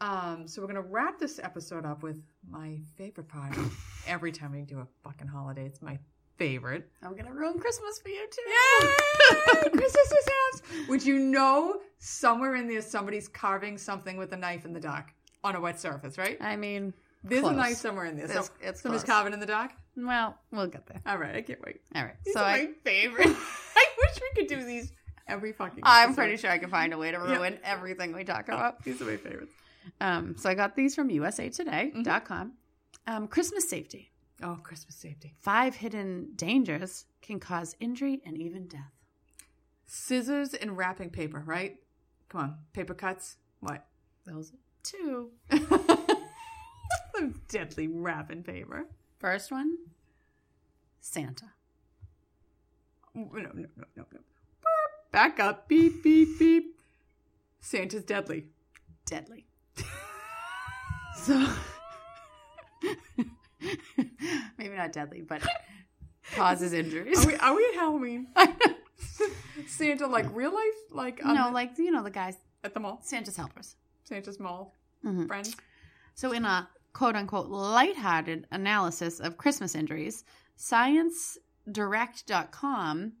[0.00, 3.56] Um, so we're going to wrap this episode up with my favorite part.
[4.06, 5.98] Every time we do a fucking holiday, it's my
[6.42, 6.88] favorite.
[7.02, 8.42] I'm gonna ruin Christmas for you too.
[9.64, 9.70] Yay!
[9.70, 10.88] Christmas is house.
[10.88, 15.12] Would you know somewhere in there somebody's carving something with a knife in the dark
[15.44, 16.36] on a wet surface, right?
[16.40, 16.92] I mean,
[17.24, 17.52] There's Close.
[17.52, 18.26] a knife somewhere in there.
[18.26, 19.14] So It's- it's somebody's close.
[19.16, 19.70] carving in the dark.
[19.96, 21.00] well, we'll get there.
[21.06, 21.80] All right, I can't wait.
[21.94, 22.16] All right.
[22.24, 23.26] These so are I, my favorite.
[23.76, 24.92] I wish we could do these
[25.28, 25.80] every fucking.
[25.84, 26.16] I'm episode.
[26.22, 27.36] pretty sure I can find a way to Yeah.
[27.36, 28.82] ruin everything we talk about.
[28.84, 29.54] These are my favorites.
[30.00, 32.52] Um, so I got these from usatoday.com.
[33.06, 34.11] Um, Christmas safety.
[34.42, 35.34] Oh, Christmas safety.
[35.40, 38.92] Five hidden dangers can cause injury and even death.
[39.86, 41.76] Scissors and wrapping paper, right?
[42.28, 43.36] Come on, paper cuts.
[43.60, 43.86] What?
[44.26, 45.30] Those are two.
[47.48, 48.86] deadly wrapping paper.
[49.18, 49.76] First one,
[51.00, 51.52] Santa.
[53.14, 54.04] No, no, no, no, no.
[54.62, 55.12] Burp.
[55.12, 55.68] Back up.
[55.68, 56.80] Beep, beep, beep.
[57.60, 58.46] Santa's deadly.
[59.06, 59.44] Deadly.
[61.16, 61.48] so,
[64.58, 65.42] maybe not deadly, but
[66.34, 67.24] causes injuries.
[67.24, 68.26] Are we, are we at Halloween?
[69.66, 70.78] Santa, like real life?
[70.90, 73.00] Like on no, like, you know, the guys, at the mall?
[73.02, 73.76] Santa's helpers.
[74.04, 75.26] Santa's mall Mhm.
[75.26, 75.56] friends?
[76.14, 80.24] So, in a quote unquote lighthearted analysis of Christmas injuries,
[80.58, 83.12] ScienceDirect.com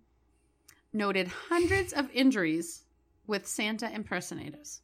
[0.92, 2.84] noted hundreds of injuries
[3.26, 4.80] with Santa impersonators.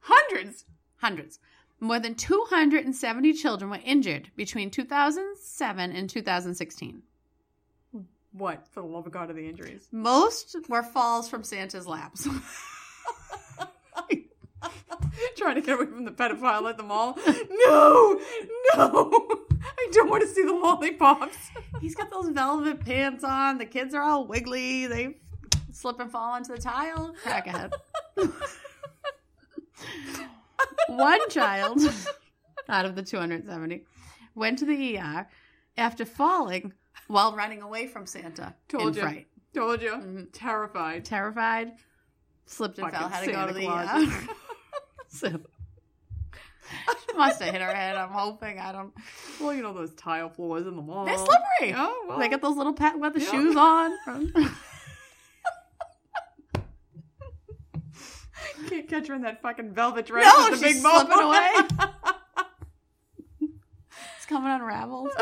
[0.00, 0.64] Hundreds.
[0.96, 1.38] Hundreds.
[1.80, 7.02] More than 270 children were injured between 2007 and 2016.
[8.32, 9.86] What, for the love of God, are the injuries?
[9.92, 12.26] Most were falls from Santa's laps.
[15.36, 17.16] Trying to get away from the pedophile at the mall?
[17.26, 18.20] No!
[18.74, 19.28] No!
[19.62, 21.36] I don't want to see the lollipops.
[21.80, 23.58] He's got those velvet pants on.
[23.58, 24.86] The kids are all wiggly.
[24.86, 25.16] They
[25.72, 27.14] slip and fall onto the tile.
[27.22, 27.72] Crack ahead.
[30.88, 31.80] one child
[32.68, 33.84] out of the 270
[34.34, 35.26] went to the ER
[35.76, 36.72] after falling
[37.08, 39.00] while running away from Santa Told in you.
[39.00, 39.26] fright.
[39.54, 39.90] Told you.
[39.92, 40.28] Mhm.
[40.32, 41.04] Terrified.
[41.04, 41.72] Terrified,
[42.46, 44.08] slipped and Fucking fell, had to go to the Claus.
[44.08, 44.28] ER.
[45.08, 45.28] so
[47.06, 47.94] she must have hit her head.
[47.96, 48.58] I'm hoping.
[48.58, 48.92] I don't.
[49.40, 51.04] Well, you know those tile floors in the mall.
[51.04, 51.74] They're slippery.
[51.76, 52.18] Oh, well.
[52.18, 53.30] They got those little pat with the Yeah.
[53.30, 53.92] shoes on.
[58.68, 61.04] Can't catch her in that fucking velvet dress No, with the she's big bow.
[61.04, 61.50] slipping away.
[64.16, 65.10] it's coming unraveled.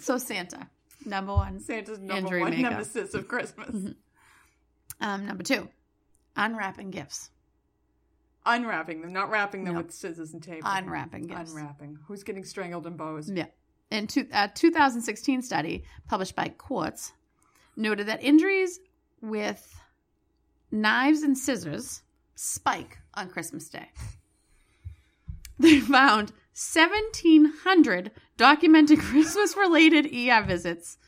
[0.00, 0.68] So Santa,
[1.04, 1.58] number one.
[1.58, 2.70] Santa's number Injury one makeup.
[2.70, 3.74] nemesis of Christmas.
[3.74, 3.96] Mhm.
[5.00, 5.68] Um, number two,
[6.36, 7.30] unwrapping gifts.
[8.46, 9.80] Unwrapping them, not wrapping them No.
[9.82, 10.62] with scissors and tape.
[10.64, 11.50] Unwrapping gifts.
[11.50, 11.98] Unwrapping.
[12.06, 13.28] Who's getting strangled in bows?
[13.28, 13.46] Yeah.
[13.90, 17.12] In two, a 2016 study published by Quartz
[17.74, 18.78] noted that injuries
[19.20, 19.80] with
[20.70, 22.02] knives and scissors
[22.34, 23.88] spike on Christmas Day.
[25.60, 30.98] They found 1,700 documented Christmas related ER visits.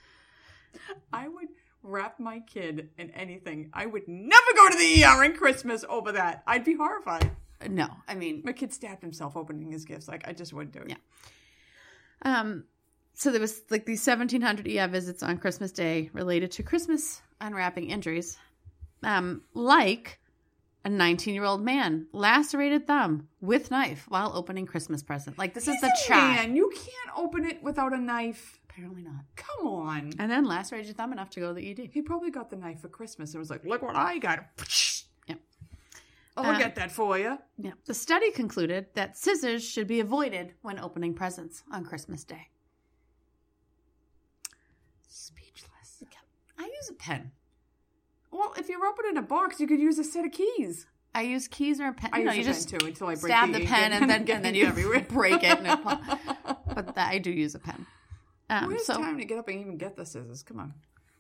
[1.13, 1.47] I would
[1.83, 3.71] wrap my kid in anything.
[3.73, 6.43] I would never go to the ER in Christmas over that.
[6.47, 7.31] I'd be horrified.
[7.69, 10.09] No, I mean, My kid stabbed himself opening his gifts.
[10.09, 10.89] Like I just wouldn't do it.
[10.91, 10.97] Yeah.
[12.23, 12.65] Um,
[13.13, 17.91] so there was like these 1,700 ER visits on Christmas Day related to Christmas unwrapping
[17.91, 18.39] injuries,
[19.03, 20.19] um, like
[20.85, 25.37] a 19 year old man lacerated thumb with knife while opening Christmas present.
[25.39, 26.37] Like this is the a child.
[26.37, 26.57] man.
[26.57, 28.59] You can't open it without a knife.
[28.69, 29.25] Apparently not.
[29.37, 30.13] Come on.
[30.19, 31.91] And then lacerated your thumb enough to go to the ED.
[31.93, 34.47] He probably got the knife for Christmas and was like, "Look what I got."
[35.27, 35.35] Yeah.
[36.37, 37.37] I'll Uh, get that for you.
[37.59, 37.73] Yeah.
[37.87, 42.49] The study concluded that scissors should be avoided when opening presents on Christmas Day.
[45.09, 46.03] Speechless.
[46.59, 47.33] I use a pen.
[48.31, 50.87] Well, if you're opening a box, you could use a set of keys.
[51.15, 52.11] I use keys or a pen.
[52.13, 53.93] I know, use you a just pen too until I break stab the, the pen
[53.93, 55.01] and, and then get and then you everywhere.
[55.09, 55.59] break it.
[56.73, 57.85] But that, I do use a pen.
[58.49, 60.45] Um, Where's so time to get up and even get the scissors?
[60.45, 60.73] Come on.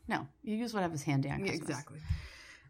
[0.06, 1.68] no, you use whatever's handy on Yeah, Christmas.
[1.70, 1.98] exactly.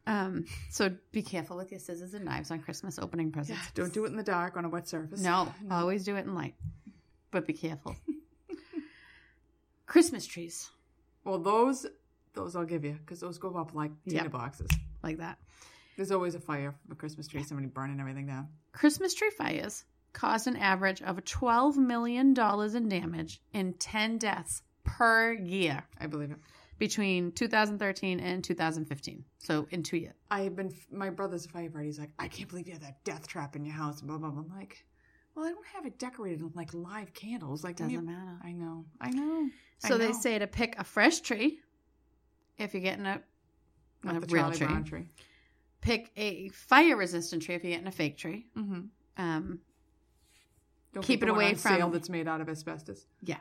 [0.07, 3.71] Um, so be careful with your scissors and knives on Christmas opening Yeah, presents.
[3.75, 5.21] don't do it in the dark on a wet surface.
[5.23, 6.55] No, always do it in light,
[7.31, 7.95] but be careful.
[9.87, 10.71] Christmas trees
[11.25, 11.87] Well, those
[12.35, 14.31] those I'll give you because those go up like Yep.
[14.31, 14.69] boxes.
[15.03, 15.39] like that.
[15.97, 17.43] There's always a fire for a Christmas tree.
[17.43, 18.49] Somebody burning everything down.
[18.73, 25.33] Christmas tree fires caused an average of $12 million in damage and 10 deaths per
[25.33, 26.39] year I believe it.
[26.79, 29.25] between 2013 and 2015.
[29.39, 30.15] So in two years.
[30.31, 30.73] I have been.
[30.91, 31.85] My brother's a firefighter.
[31.85, 34.01] He's like, I can't believe you have that death trap in your house.
[34.01, 34.31] Blah blah.
[34.31, 34.43] blah.
[34.43, 34.85] I'm like,
[35.35, 37.63] well, I don't have it decorated with like live candles.
[37.63, 38.39] Like, Doesn't you- matter.
[38.43, 38.87] I know.
[39.01, 39.49] I know.
[39.79, 41.59] So I they say to pick a fresh tree
[42.61, 43.21] if you're getting a,
[44.05, 44.67] Not a the real Charlie tree.
[44.67, 45.09] Brown tree.
[45.81, 48.47] Pick a fire resistant tree if you're getting a fake tree.
[48.57, 48.81] Mm-hmm.
[49.17, 49.61] Um,
[50.93, 53.07] Don't Keep it the one away on from- sale that's made out of asbestos.
[53.23, 53.39] yeah.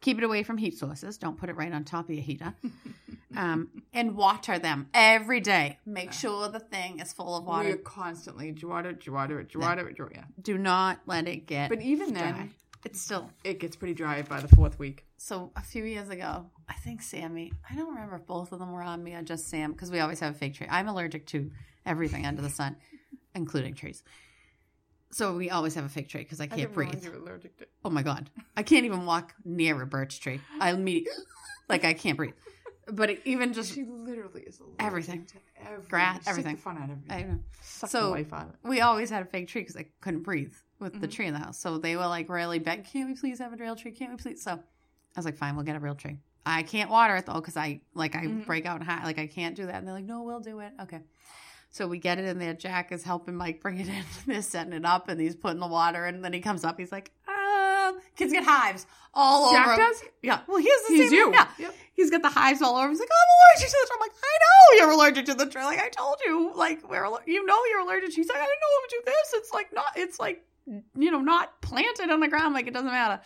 [0.00, 1.16] Keep it away from heat sources.
[1.16, 2.52] Don't put it right on top of your heater.
[3.38, 5.78] um, and water them every day.
[5.86, 7.76] Make sure the thing is full of We're water.
[7.78, 10.24] constantly do you water it, do you water it, water it, yeah.
[10.42, 12.20] Do not let it get But even dry.
[12.32, 12.54] then,
[12.84, 15.06] It's still it gets pretty dry by the fourth week.
[15.16, 18.72] so a few years ago, I think Sammy, I don't remember if both of them
[18.72, 20.66] were on me or just Sam, because we always have a fake tree.
[20.70, 21.50] I'm allergic to
[21.84, 22.76] everything under the sun,
[23.34, 24.02] including trees.
[25.10, 27.04] So we always have a fake tree because I I can't breathe.
[27.04, 27.66] you were allergic to.
[27.84, 30.40] Oh my god, I can't even walk near a birch tree.
[30.60, 31.22] I immediately
[31.68, 32.34] like I can't breathe.
[32.86, 35.24] But it, even just She literally is allergic Everything.
[35.26, 35.34] to
[35.64, 35.88] everything.
[35.88, 36.56] Grass, everything.
[36.56, 37.38] Fun out of I know.
[37.62, 38.56] Suck So- the life out of it.
[38.68, 41.12] we always had a fake tree because I couldn't breathe with the Mhm.
[41.12, 41.58] tree in the house.
[41.58, 43.92] So they were like really begging, "Can't we please have a real tree?
[43.92, 44.58] Can't we please?" So I
[45.18, 47.80] was like, "Fine, we'll get a real tree." I can't water it though because I
[47.94, 48.44] like I Mhm.
[48.46, 49.76] break out in high, like I can't do that.
[49.76, 51.00] And they're like, "No, we'll do it." Okay.
[51.70, 52.54] So we get it in there.
[52.54, 54.04] Jack is helping Mike bring it in.
[54.26, 56.14] They're setting it up, and he's putting the water in.
[56.16, 56.78] And then he comes up.
[56.78, 59.56] He's like, um, kids get hives all over.
[59.56, 60.02] Jack does?
[60.22, 60.40] Yeah.
[60.46, 61.32] Well, he has the He's same you.
[61.32, 61.48] Yeah.
[61.58, 61.74] Yep.
[61.94, 62.88] He's got the hives all over.
[62.90, 63.94] He's like, oh, I'm allergic to the tree.
[63.94, 65.64] I'm like, I know you're allergic to the tree.
[65.64, 68.12] Like I told you, like we're you know you're allergic.
[68.12, 69.34] She's like, I didn't know it would do this.
[69.40, 69.92] It's like not.
[69.96, 70.44] It's like
[70.96, 72.54] you know not planted on the ground.
[72.54, 73.20] Like it doesn't matter.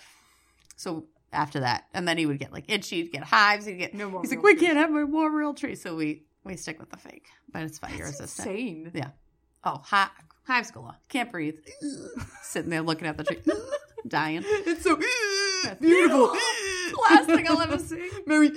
[0.76, 3.66] So after that, and then he would get like itchy, he'd get hives.
[3.66, 3.94] He'd get.
[3.94, 4.62] No more He's like, we trees.
[4.66, 5.80] can't have more real trees.
[5.82, 8.48] So we we stick with the fake, but it's fire That's resistant.
[8.48, 8.90] insane.
[8.94, 9.10] Yeah.
[9.64, 10.08] Oh, hi,
[10.46, 10.94] hives galore.
[11.08, 11.56] Can't breathe.
[12.42, 13.38] Sitting there looking at the tree,
[14.08, 14.42] dying.
[14.46, 14.96] It's so
[15.80, 16.28] beautiful.
[17.10, 18.08] Last thing I'll ever see.
[18.26, 18.50] Merry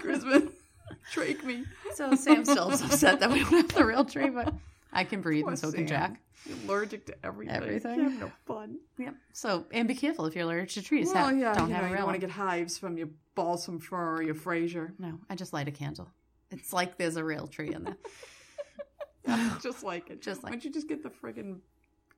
[0.00, 0.42] Christmas.
[1.12, 1.64] Drake me.
[1.94, 4.52] So Sam still is upset that we don't have the real tree, but
[4.92, 6.20] I can breathe Poor and so can Jack.
[6.46, 7.54] You're allergic to everything.
[7.56, 7.96] Everything.
[7.96, 8.78] You have no fun.
[8.98, 9.14] Yep.
[9.32, 11.10] So and be careful if you're allergic to trees.
[11.12, 12.96] Well, yeah, don't you have know, a you real don't want to get hives from
[12.96, 14.94] your balsam fir or your Fraser.
[14.98, 16.08] No, I just light a candle.
[16.50, 17.96] It's like there's a real tree in there.
[19.62, 20.22] just like it.
[20.22, 21.58] Just like- Why don't you just get the friggin'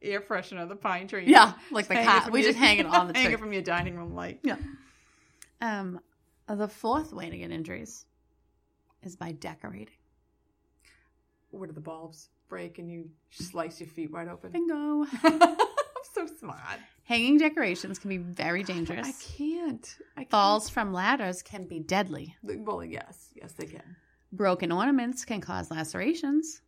[0.03, 1.25] air freshener, of the pine tree.
[1.27, 2.31] Yeah, like the cat.
[2.31, 4.41] We your- just hang it on the hang it from your dining room light.
[4.45, 4.57] Yeah.
[5.61, 6.01] Um,
[6.49, 8.07] the fourth way to get injuries
[9.03, 9.95] is by decorating.
[11.51, 14.51] Where do the bulbs break and you slice your feet wide open?
[14.53, 15.07] Bingo.
[15.23, 15.49] I'm
[16.15, 16.79] so smart.
[17.05, 19.07] Hanging decorations can be very dangerous.
[19.09, 19.97] I can't.
[20.17, 20.31] I can't.
[20.31, 22.37] Falls from ladders can be deadly.
[22.43, 23.97] Well, yes, yes, they can.
[24.33, 26.61] Broken ornaments can cause lacerations,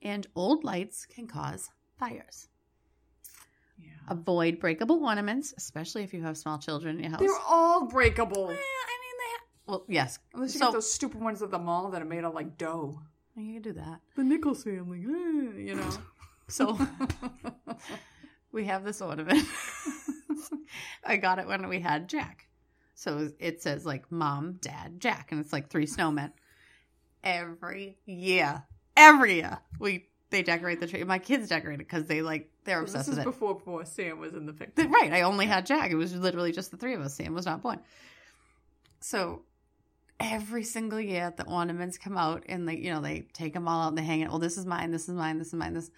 [0.00, 1.68] and old lights can cause
[1.98, 2.48] fires.
[3.78, 3.88] Yeah.
[4.08, 7.20] Avoid breakable ornaments, especially if you have small children in your house.
[7.20, 8.50] They're all breakable.
[8.50, 9.32] Eh, I mean, they.
[9.36, 10.18] Ha- well, yes.
[10.32, 12.56] Unless you So- get those stupid ones at the mall that are made of like
[12.56, 13.00] dough.
[13.36, 14.00] You can do that.
[14.16, 15.90] The Nichols family, eh, you know.
[16.46, 16.78] So
[18.52, 19.48] we have this ornament.
[21.04, 22.48] I got it when we had Jack.
[22.94, 26.32] So it says like mom, dad, Jack, and it's like three snowmen.
[27.22, 28.62] Every year,
[28.94, 31.02] every year we they decorate the tree.
[31.04, 33.30] My kids decorate it because they like they're obsessed this is with it.
[33.30, 34.86] before before Sam was in the picture.
[34.86, 35.90] Right, I only had Jack.
[35.90, 37.14] It was literally just the three of us.
[37.14, 37.80] Sam was not born.
[39.00, 39.42] So
[40.20, 43.82] every single year the ornaments come out and they you know they take them all
[43.84, 44.28] out and they hang it.
[44.28, 44.90] Well, this is mine.
[44.90, 45.38] This is mine.
[45.38, 45.74] This is mine.
[45.74, 45.90] This.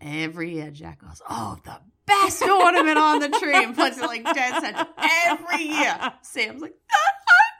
[0.00, 4.24] Every year Jack goes, oh, the best ornament on the tree, and puts it like
[4.24, 4.86] dead center.
[5.26, 7.10] Every year, Sam's like, why,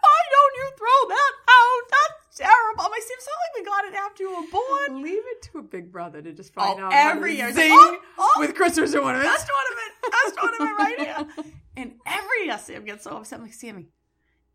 [0.00, 1.82] why don't you throw that out?
[1.90, 2.82] That's terrible.
[2.84, 5.02] I'm like, Sam, it's not like we got it after you were born.
[5.02, 7.48] Leave it to a big brother to just find Oh, out every year.
[7.52, 9.30] Like, oh, oh, with Christmas ornaments.
[9.30, 10.98] best ornament, best ornament right
[11.36, 11.44] here.
[11.76, 13.38] And every year Sam gets so upset.
[13.40, 13.88] I'm like, Sammy,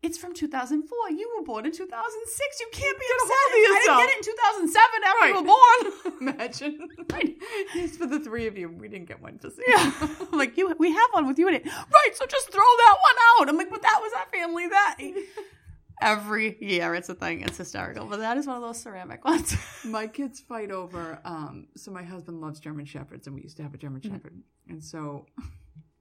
[0.02, 1.10] it's from 2004.
[1.10, 2.60] You were born in 2006.
[2.60, 3.36] You can't be Get a upset.
[3.36, 5.28] I didn't get it in 2007 after Right.
[5.28, 6.20] you were born.
[6.34, 6.88] Imagine.
[7.12, 7.36] Right.
[7.74, 8.68] It's for the three of you.
[8.68, 9.64] We didn't get one for Sam.
[9.66, 9.92] Yeah.
[10.32, 11.64] Like, you, we have one with you in it.
[11.66, 13.48] Right, so just throw that one out.
[13.48, 14.98] I'm like, but that was our family that.
[16.02, 17.40] Every year it's a thing.
[17.40, 18.04] It's hysterical.
[18.06, 19.56] But that is one of those ceramic ones.
[19.84, 23.62] my kids fight over um so my husband loves german shepherds and we used to
[23.62, 24.10] have a german Mhm.
[24.12, 25.24] shepherd and so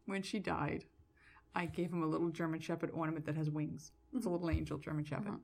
[0.05, 0.83] when she died
[1.55, 4.77] i gave him a little german shepherd ornament that has wings it's a little angel
[4.77, 5.39] german shepherd Mhm.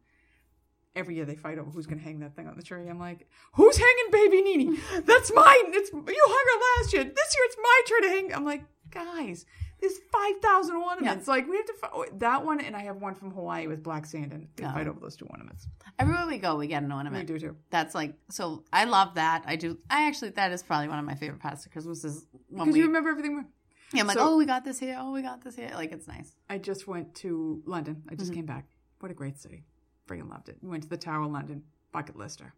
[0.95, 2.99] every year they fight over who's going to hang that thing on the tree i'm
[2.99, 7.45] like who's hanging baby nini that's mine it's you hung her last year this year
[7.45, 9.45] it's my turn to hang i'm like guys
[9.79, 13.31] there's 5000 ornaments like we have to fi- that one and i have one from
[13.31, 14.71] hawaii with black sand and they Oh.
[14.73, 15.67] fight over those two ornaments
[15.99, 17.29] Everywhere we go, we get an ornament.
[17.29, 18.63] we do too That's like so.
[18.73, 19.43] I love that.
[19.45, 19.77] I do.
[19.87, 22.73] I actually that is probably one of my favorite parts of Christmas is when because
[22.73, 22.79] we.
[22.79, 23.45] you remember everything
[23.93, 24.97] yeah, I'm like, so- oh, we got this here.
[24.99, 25.71] Oh, we got this here.
[25.73, 26.35] Like it's nice.
[26.49, 28.03] I just went to London.
[28.09, 28.35] I just Mhm.
[28.35, 28.65] came back.
[28.99, 29.63] What a great city.
[30.07, 30.57] Friggin' loved it.
[30.61, 31.63] Went to the Tower of London.
[31.91, 32.53] Bucket lister.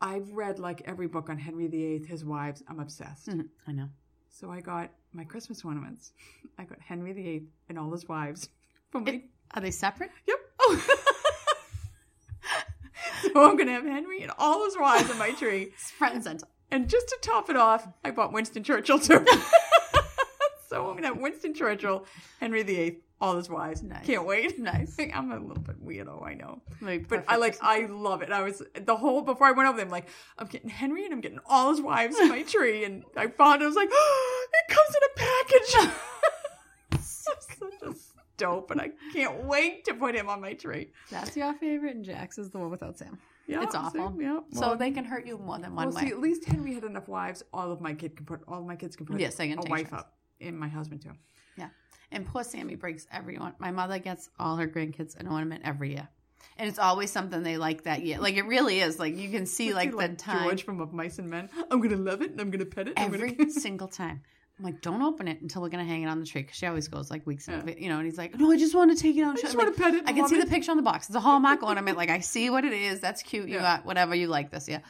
[0.00, 2.62] I've read like every book on Henry VIII, his wives.
[2.68, 3.28] I'm obsessed.
[3.28, 3.48] Mhm.
[3.66, 3.88] I know.
[4.30, 6.12] So I got my Christmas ornaments.
[6.58, 8.48] I got Henry VIII and all his wives.
[8.90, 9.24] For It-
[9.54, 10.10] Are they separate?
[10.26, 10.38] yep.
[10.60, 10.98] Oh.
[13.22, 15.70] so I'm gonna have Henry and all his wives on my tree.
[15.72, 16.46] It's front and center.
[16.70, 19.24] And just to top it off, I bought Winston Churchill too.
[20.72, 22.06] So I'm gonna have Winston Churchill,
[22.40, 23.82] Henry VIII, all his wives.
[23.82, 24.06] Nice.
[24.06, 24.58] Can't wait.
[24.62, 24.96] Nice.
[25.12, 28.32] I'm a little bit weirdo, I know, Maybe but I like I love it.
[28.32, 29.84] I was the whole before I went over there.
[29.84, 30.08] I'm like,
[30.38, 33.60] I'm getting Henry and I'm getting all his wives in my tree, and I found
[33.60, 33.66] it.
[33.66, 37.02] I was like, oh, it comes in a package.
[37.02, 37.36] Such
[37.82, 37.94] a
[38.38, 40.92] dope, and I can't wait to put him on my tree.
[41.10, 43.18] That's your favorite, and Jack's is the one without Sam.
[43.46, 44.16] Yeah, It's awful.
[44.18, 44.40] Yeah.
[44.52, 46.02] So they can hurt you more than one well, way.
[46.02, 47.42] see, at least Henry had enough wives.
[47.52, 49.62] All of my kid can put all of my kids can put Yes, can a
[49.62, 51.12] wife up, and my husband too.
[51.56, 51.68] Yeah.
[52.10, 53.54] And poor Sammy breaks everyone.
[53.58, 56.08] My mother gets all her grandkids an ornament every year.
[56.58, 58.18] And it's always something they like that year.
[58.18, 58.98] Like it really is.
[58.98, 61.48] Like you can see What's like the time George from Of Mice and Men.
[61.70, 62.94] I'm gonna love it and I'm gonna pet it.
[62.96, 63.50] Every gonna...
[63.66, 64.22] single time.
[64.58, 66.66] I'm like, don't open it until we're gonna hang it on the tree because she
[66.66, 67.62] always goes like weeks, Yeah.
[67.78, 67.96] you know.
[67.96, 69.38] And he's like, no, I just want to take it out.
[69.38, 70.04] I just it." I'm want like, to pet it.
[70.06, 70.44] I can see it.
[70.44, 71.08] the picture on the box.
[71.08, 71.96] It's a Hallmark ornament.
[71.96, 73.00] Like I see what it is.
[73.00, 73.48] That's cute.
[73.48, 73.62] You Yeah.
[73.76, 74.68] got whatever you like this.
[74.68, 74.80] Yeah.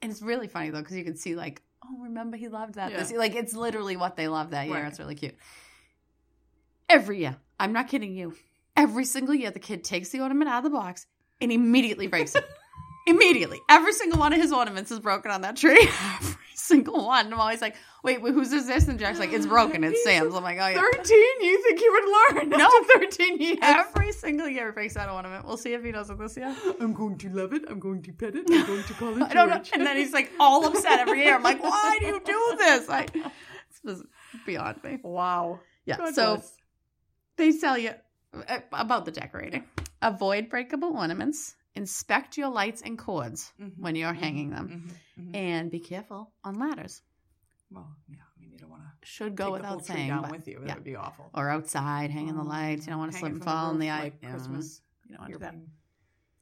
[0.00, 2.90] And it's really funny though because you can see like, oh, remember he loved that.
[2.90, 2.98] Yeah.
[2.98, 3.12] This.
[3.12, 4.76] Like it's literally what they love that year.
[4.76, 4.86] Right.
[4.86, 5.34] It's really cute.
[6.88, 8.34] Every year, I'm not kidding you.
[8.76, 11.06] Every single year, the kid takes the ornament out of the box
[11.40, 12.44] and immediately breaks it.
[13.06, 15.88] immediately, every single one of his ornaments is broken on that tree.
[16.72, 17.32] Single one.
[17.32, 18.88] I'm always like, wait, wait whose is this?
[18.88, 19.84] And Jack's like, it's broken.
[19.84, 20.34] It's Sam's.
[20.34, 20.80] I'm like, oh yeah.
[20.94, 21.18] 13?
[21.40, 22.48] You think he would learn?
[22.48, 22.64] No.
[22.64, 23.58] After 13 years.
[23.60, 25.44] Every single year breaks that ornament.
[25.46, 26.54] We'll see if he does it this year.
[26.80, 27.64] I'm going to love it.
[27.68, 28.46] I'm going to pet it.
[28.50, 29.62] I'm going to call it I don't know.
[29.74, 31.34] And then he's like all upset every year.
[31.34, 32.88] I'm like, why do you do this?
[32.88, 34.04] I, it's just
[34.46, 34.98] beyond me.
[35.02, 35.60] wow.
[35.84, 35.98] Yeah.
[35.98, 36.56] God so bless.
[37.36, 37.90] they tell you
[38.48, 39.64] uh, about the decorating.
[40.00, 41.54] Avoid breakable ornaments.
[41.74, 44.92] Inspect your lights and cords Mhm, when you're mhm, hanging them.
[45.18, 45.36] mhm, mhm.
[45.36, 47.02] And be careful on ladders.
[47.70, 48.16] Well, yeah.
[48.36, 50.08] I mean, you don't want to Should take go the whole without tree saying.
[50.08, 50.58] down but- with you.
[50.60, 50.74] That yeah.
[50.74, 51.30] would be awful.
[51.34, 52.86] Or outside hanging the Oh, lights.
[52.86, 54.00] You don't want to slip and fall in the eye.
[54.00, 54.30] like Yeah.
[54.32, 54.82] Christmas.
[55.06, 55.54] You don't want to do that.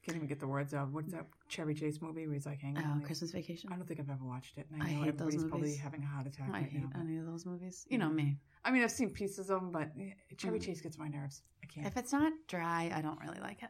[0.02, 0.90] Can't even get the words out.
[0.90, 2.82] What's that Chevy Chase movie where he's like hanging?
[2.82, 3.70] Oh, Christmas Vacation.
[3.70, 4.66] I don't think I've ever watched it.
[4.72, 6.82] And I I know hate those everybody's probably having a heart attack I right hate
[6.82, 7.00] now.
[7.00, 7.86] any of those movies.
[7.88, 8.38] You know me.
[8.64, 10.62] I mean, I've seen pieces of them, but eh, Chevy Mm.
[10.62, 11.42] Chase gets my nerves.
[11.62, 11.86] I can't.
[11.86, 13.68] If it's not dry, I don't really like it.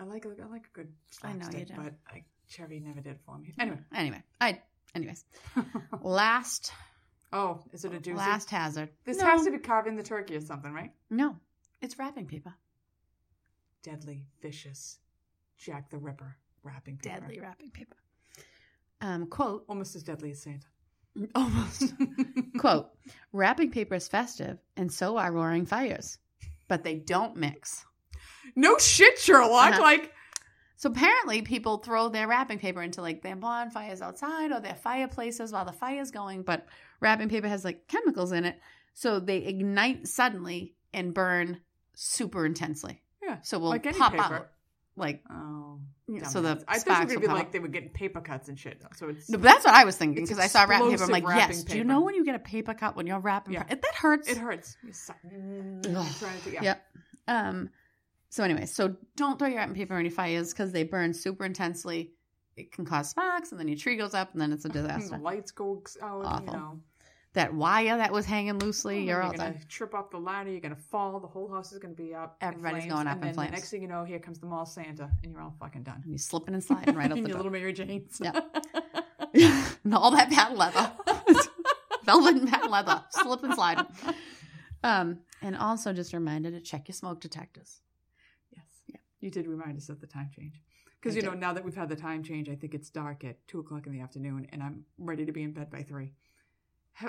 [0.00, 0.92] I like, I like, a good
[1.22, 1.74] I know you do.
[1.76, 3.54] but I, Chevy never did for me.
[3.58, 4.60] Anyway, Anyway, I.
[4.94, 5.24] Anyways,
[6.02, 6.72] last
[7.32, 8.16] oh, is it a doozy?
[8.16, 8.90] last hazard.
[9.04, 10.92] this no, has to be carving the turkey or something, right?
[11.10, 11.36] no,
[11.82, 12.54] it's wrapping paper.
[13.82, 14.98] Deadly, vicious,
[15.58, 17.20] Jack the Ripper wrapping paper.
[17.20, 17.96] Deadly wrapping paper.
[19.00, 20.66] Um, quote almost as deadly as Santa.
[21.34, 21.92] almost
[22.58, 22.90] quote
[23.32, 26.18] wrapping paper is festive, and so are roaring fires,
[26.68, 27.84] but they don't mix.
[28.56, 29.72] No shit, Sherlock.
[29.72, 29.82] Uh-huh.
[29.82, 30.12] Like,
[30.76, 35.52] So apparently, people throw their wrapping paper into like their bonfires outside or their fireplaces
[35.52, 36.66] while the fire's going, but
[37.00, 38.58] wrapping paper has like chemicals in it,
[38.92, 41.60] so they ignite suddenly and burn
[41.94, 43.02] super intensely.
[43.22, 44.22] yeah, So we'll like pop paper.
[44.22, 44.48] out
[44.96, 45.22] like.
[45.30, 45.80] Oh,
[46.28, 46.62] So the.
[46.68, 47.52] I thought sparks you were will gonna be like up.
[47.52, 48.82] they were getting paper cuts and shit.
[48.96, 51.04] So it's No, but that's what I was thinking because I saw wrapping paper.
[51.04, 51.30] I'm like, yes.
[51.48, 53.54] wrapping Do you know when you get a paper cut when you're wrapping?
[53.54, 53.62] Yeah.
[53.64, 54.28] pa- that hurts.
[54.28, 54.76] it hurts.
[54.84, 55.16] You suck.
[55.24, 55.32] Ugh.
[55.84, 56.62] You're trying to- yeah.
[56.62, 56.86] Yep.
[57.26, 57.70] Um.
[58.34, 61.44] So anyway, so don't throw your wrapping paper in your fires because they burn super
[61.44, 62.10] intensely.
[62.56, 65.18] It can cause sparks, and then your tree goes up, and then it's a disaster.
[65.18, 66.24] lights go out.
[66.24, 66.46] Awful.
[66.46, 66.80] You know,
[67.34, 69.60] that wire that was hanging loosely, Oh, you're all gonna done.
[69.68, 70.50] trip off the ladder.
[70.50, 71.20] You're gonna fall.
[71.20, 72.36] The whole house is gonna be up.
[72.42, 73.50] in Everybody's flames, going up and in then flames.
[73.50, 76.00] The next thing you know, here comes the mall Santa, and you're all fucking done.
[76.02, 77.44] And you're slipping and sliding right out in the your door.
[77.44, 78.18] little Mary Janes.
[78.20, 78.56] Yep.
[79.84, 80.90] and all that patent leather,
[82.04, 83.86] velvet and patent leather, slip and slide.
[84.82, 87.80] Um, and also just a reminder to check your smoke detectors.
[89.24, 90.60] You did remind us of the time change.
[91.00, 93.36] Because, you know, now that we've had the time change, I think it's dark at
[93.48, 96.12] 2 o'clock in the afternoon and I'm ready to be in bed by 3.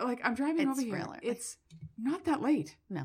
[0.01, 0.95] Like, I'm driving It's over here.
[1.05, 1.19] early.
[1.21, 1.57] It's
[1.97, 2.77] not that late.
[2.89, 3.03] No.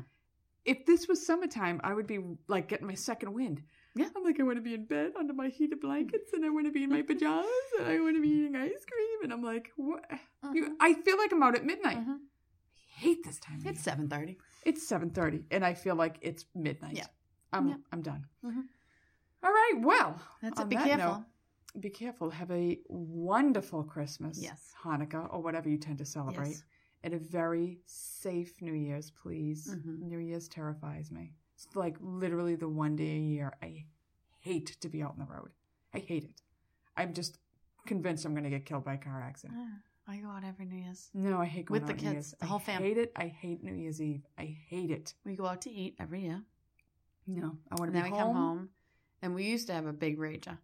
[0.63, 3.61] If this was summertime, I would be like getting my second wind.
[3.95, 4.07] Yeah.
[4.15, 6.67] I'm like, I want to be in bed under my heated blankets and I want
[6.67, 7.45] to be in my pajamas
[7.79, 9.23] and I want to be eating ice cream.
[9.23, 10.05] And I'm like, what?
[10.53, 11.97] You, I feel like I'm out at midnight.
[11.97, 12.15] Mhm.
[12.17, 14.37] I hate this time It's seven thirty.
[14.65, 16.95] It's seven thirty, and I feel like it's midnight.
[16.95, 17.07] Yeah.
[17.51, 17.75] I'm Yeah.
[17.91, 18.25] I'm done.
[18.45, 18.63] Mhm.
[19.43, 19.73] All right.
[19.81, 20.69] Well, That's it.
[20.69, 21.13] Be that careful.
[21.75, 22.29] note, be careful.
[22.29, 24.73] Have a wonderful Christmas, Yes.
[24.83, 26.63] Hanukkah, or whatever you tend to celebrate, Yes.
[27.03, 29.73] and a very safe New Year's, please.
[29.75, 29.99] Mhm.
[30.01, 31.33] New Year's terrifies me.
[31.55, 33.85] It's like literally the one day a year I
[34.39, 35.51] hate to be out on the road.
[35.93, 36.41] I hate it.
[36.97, 37.39] I'm just
[37.85, 39.59] convinced I'm going to get killed by a car accident.
[39.59, 41.09] Ah, I go out every New Year's.
[41.13, 42.35] No, I hate going With the New kids, Year's.
[42.39, 42.85] the whole family.
[42.85, 43.11] I hate it.
[43.15, 44.25] I hate New Year's Eve.
[44.37, 45.13] I hate it.
[45.23, 46.43] We go out to eat every year.
[47.27, 48.69] No, I want And to then be we come home.
[49.21, 50.57] And we used to have a big rager.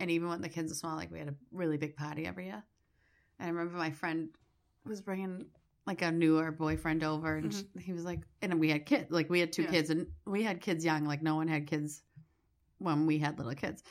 [0.00, 2.46] And even when the kids were small, like we had a really big party every
[2.46, 2.62] year.
[3.38, 4.30] And I remember my friend
[4.84, 5.46] was bringing
[5.86, 9.28] like a newer boyfriend over, and sh he was like, and we had kids, like
[9.28, 9.70] we had two Yeah.
[9.70, 12.02] kids, and we had kids young, like no one had kids
[12.78, 13.82] when we had little kids.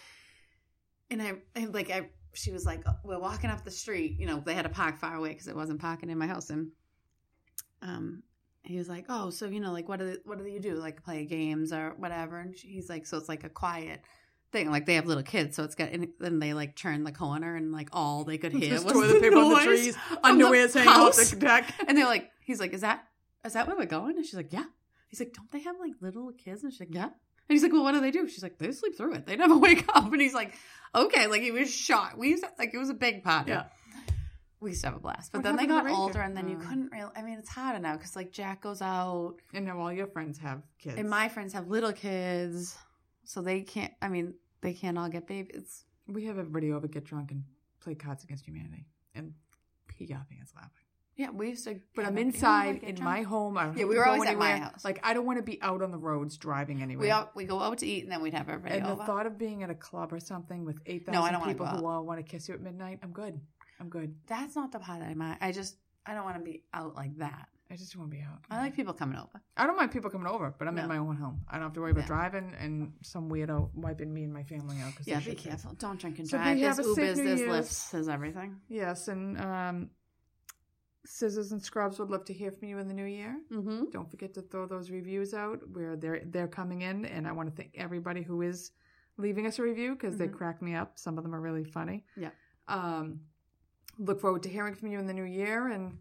[1.10, 4.40] And I, and like I, she was like, we're walking up the street, you know,
[4.40, 6.72] they had to park far away because it wasn't parking in my house, and
[7.82, 8.24] um,
[8.64, 10.76] he was like, "Oh, so you know, like, what do what do you do?
[10.76, 14.02] Like, play games or whatever?" And he's like, "So it's like a quiet
[14.52, 14.70] thing.
[14.70, 17.56] Like they have little kids, so it's got." And then they like turn the corner,
[17.56, 20.74] and like all they could hear was toilet the paper on the noise trees, underwear's
[20.74, 21.74] hanging off the deck.
[21.88, 23.08] And they're like, "He's like, is that
[23.46, 24.66] is that where we're going?" And she's like, "Yeah."
[25.08, 27.74] He's like, "Don't they have like little kids?" And she's like, "Yeah." And he's like,
[27.74, 29.26] "Well, what do they do?" She's like, "They sleep through it.
[29.26, 30.54] They never wake up." And he's like,
[30.96, 32.18] "Okay." Like he was shocked.
[32.18, 33.52] We used to, like it was a big party.
[33.52, 33.66] Yeah.
[34.62, 36.48] We used to have a blast, but What then they got the older, and then
[36.48, 36.68] you Oh.
[36.68, 37.12] couldn't really.
[37.16, 40.38] I mean, it's harder now because like Jack goes out, And now all your friends
[40.38, 40.98] have kids.
[41.00, 42.78] and my friends have little kids,
[43.24, 43.92] so they can't.
[44.04, 45.86] I mean, they can't all get babies.
[46.08, 47.44] we have everybody over, get drunk, and
[47.80, 48.86] play Cards Against Humanity,
[49.16, 49.34] and
[49.88, 50.72] pee our pants laughing.
[51.16, 51.80] Yeah, we used to.
[51.96, 53.00] But I'm inside in drunk.
[53.02, 53.58] my home.
[53.58, 54.86] I Yeah, we were always at my house.
[54.86, 57.06] Like I don't want to be out on the roads driving anywhere.
[57.08, 59.26] We all, we go out to eat, and then we'd have everybody and the thought
[59.26, 61.54] of being at a club or something with eight thousand No, I thousand don't wanna
[61.54, 63.40] people who all want to kiss you at midnight, I'm good.
[63.82, 64.16] I'm good.
[64.28, 65.38] That's not the part I mind.
[65.42, 65.76] I just
[66.06, 67.48] I don't want to be out like that.
[67.70, 68.40] I just want to be out.
[68.50, 69.42] I like people coming over.
[69.56, 70.84] I don't mind people coming over, but I'm No.
[70.84, 71.42] in my own home.
[71.50, 72.08] I don't have to worry about Yeah.
[72.08, 74.94] driving and some weirdo wiping me and my family out.
[74.96, 75.74] Cause Yeah, they be careful.
[75.76, 76.60] Don't drink and So drive.
[76.60, 77.52] There's have a safe Ubers, there's Year's.
[77.70, 78.60] Lyfts, there's everything.
[78.68, 79.90] Yes, and um,
[81.06, 83.36] Scissors and Scrubs would love to hear from you in the new year.
[83.52, 83.86] Mm-hmm.
[83.92, 87.50] Don't forget to throw those reviews out where they're they're coming in, and I want
[87.50, 88.72] to thank everybody who is
[89.18, 90.34] leaving us a review because they Mhm.
[90.34, 91.00] crack me up.
[91.00, 92.06] Some of them are really funny.
[92.16, 92.30] Yeah.
[92.68, 93.22] Um,
[93.98, 95.98] look forward to hearing from you in the new year, and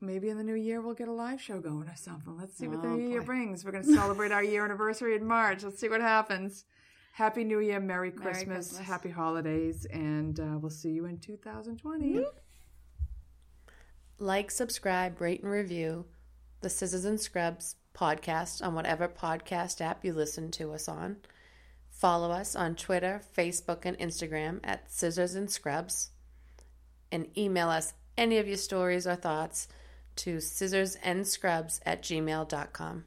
[0.00, 2.36] maybe in the new year we'll get a live show going or something.
[2.36, 3.64] Let's see what the Oh, new year brings.
[3.64, 5.62] We're going to celebrate our year anniversary in March.
[5.64, 6.64] Let's see what happens.
[7.12, 8.78] Happy New Year, Merry Christmas, Christmas.
[8.86, 12.24] Happy Holidays, and uh, we'll see you in 2020.
[14.20, 16.06] Like, subscribe, rate, and review
[16.60, 21.16] the Scissors and Scrubs podcast on whatever podcast app you listen to us on.
[21.90, 26.10] Follow us on Twitter, Facebook, and Instagram at Scissors and Scrubs.
[27.10, 29.68] And email us any of your stories or thoughts
[30.16, 33.04] to scissorsandscrubs at gmail.com.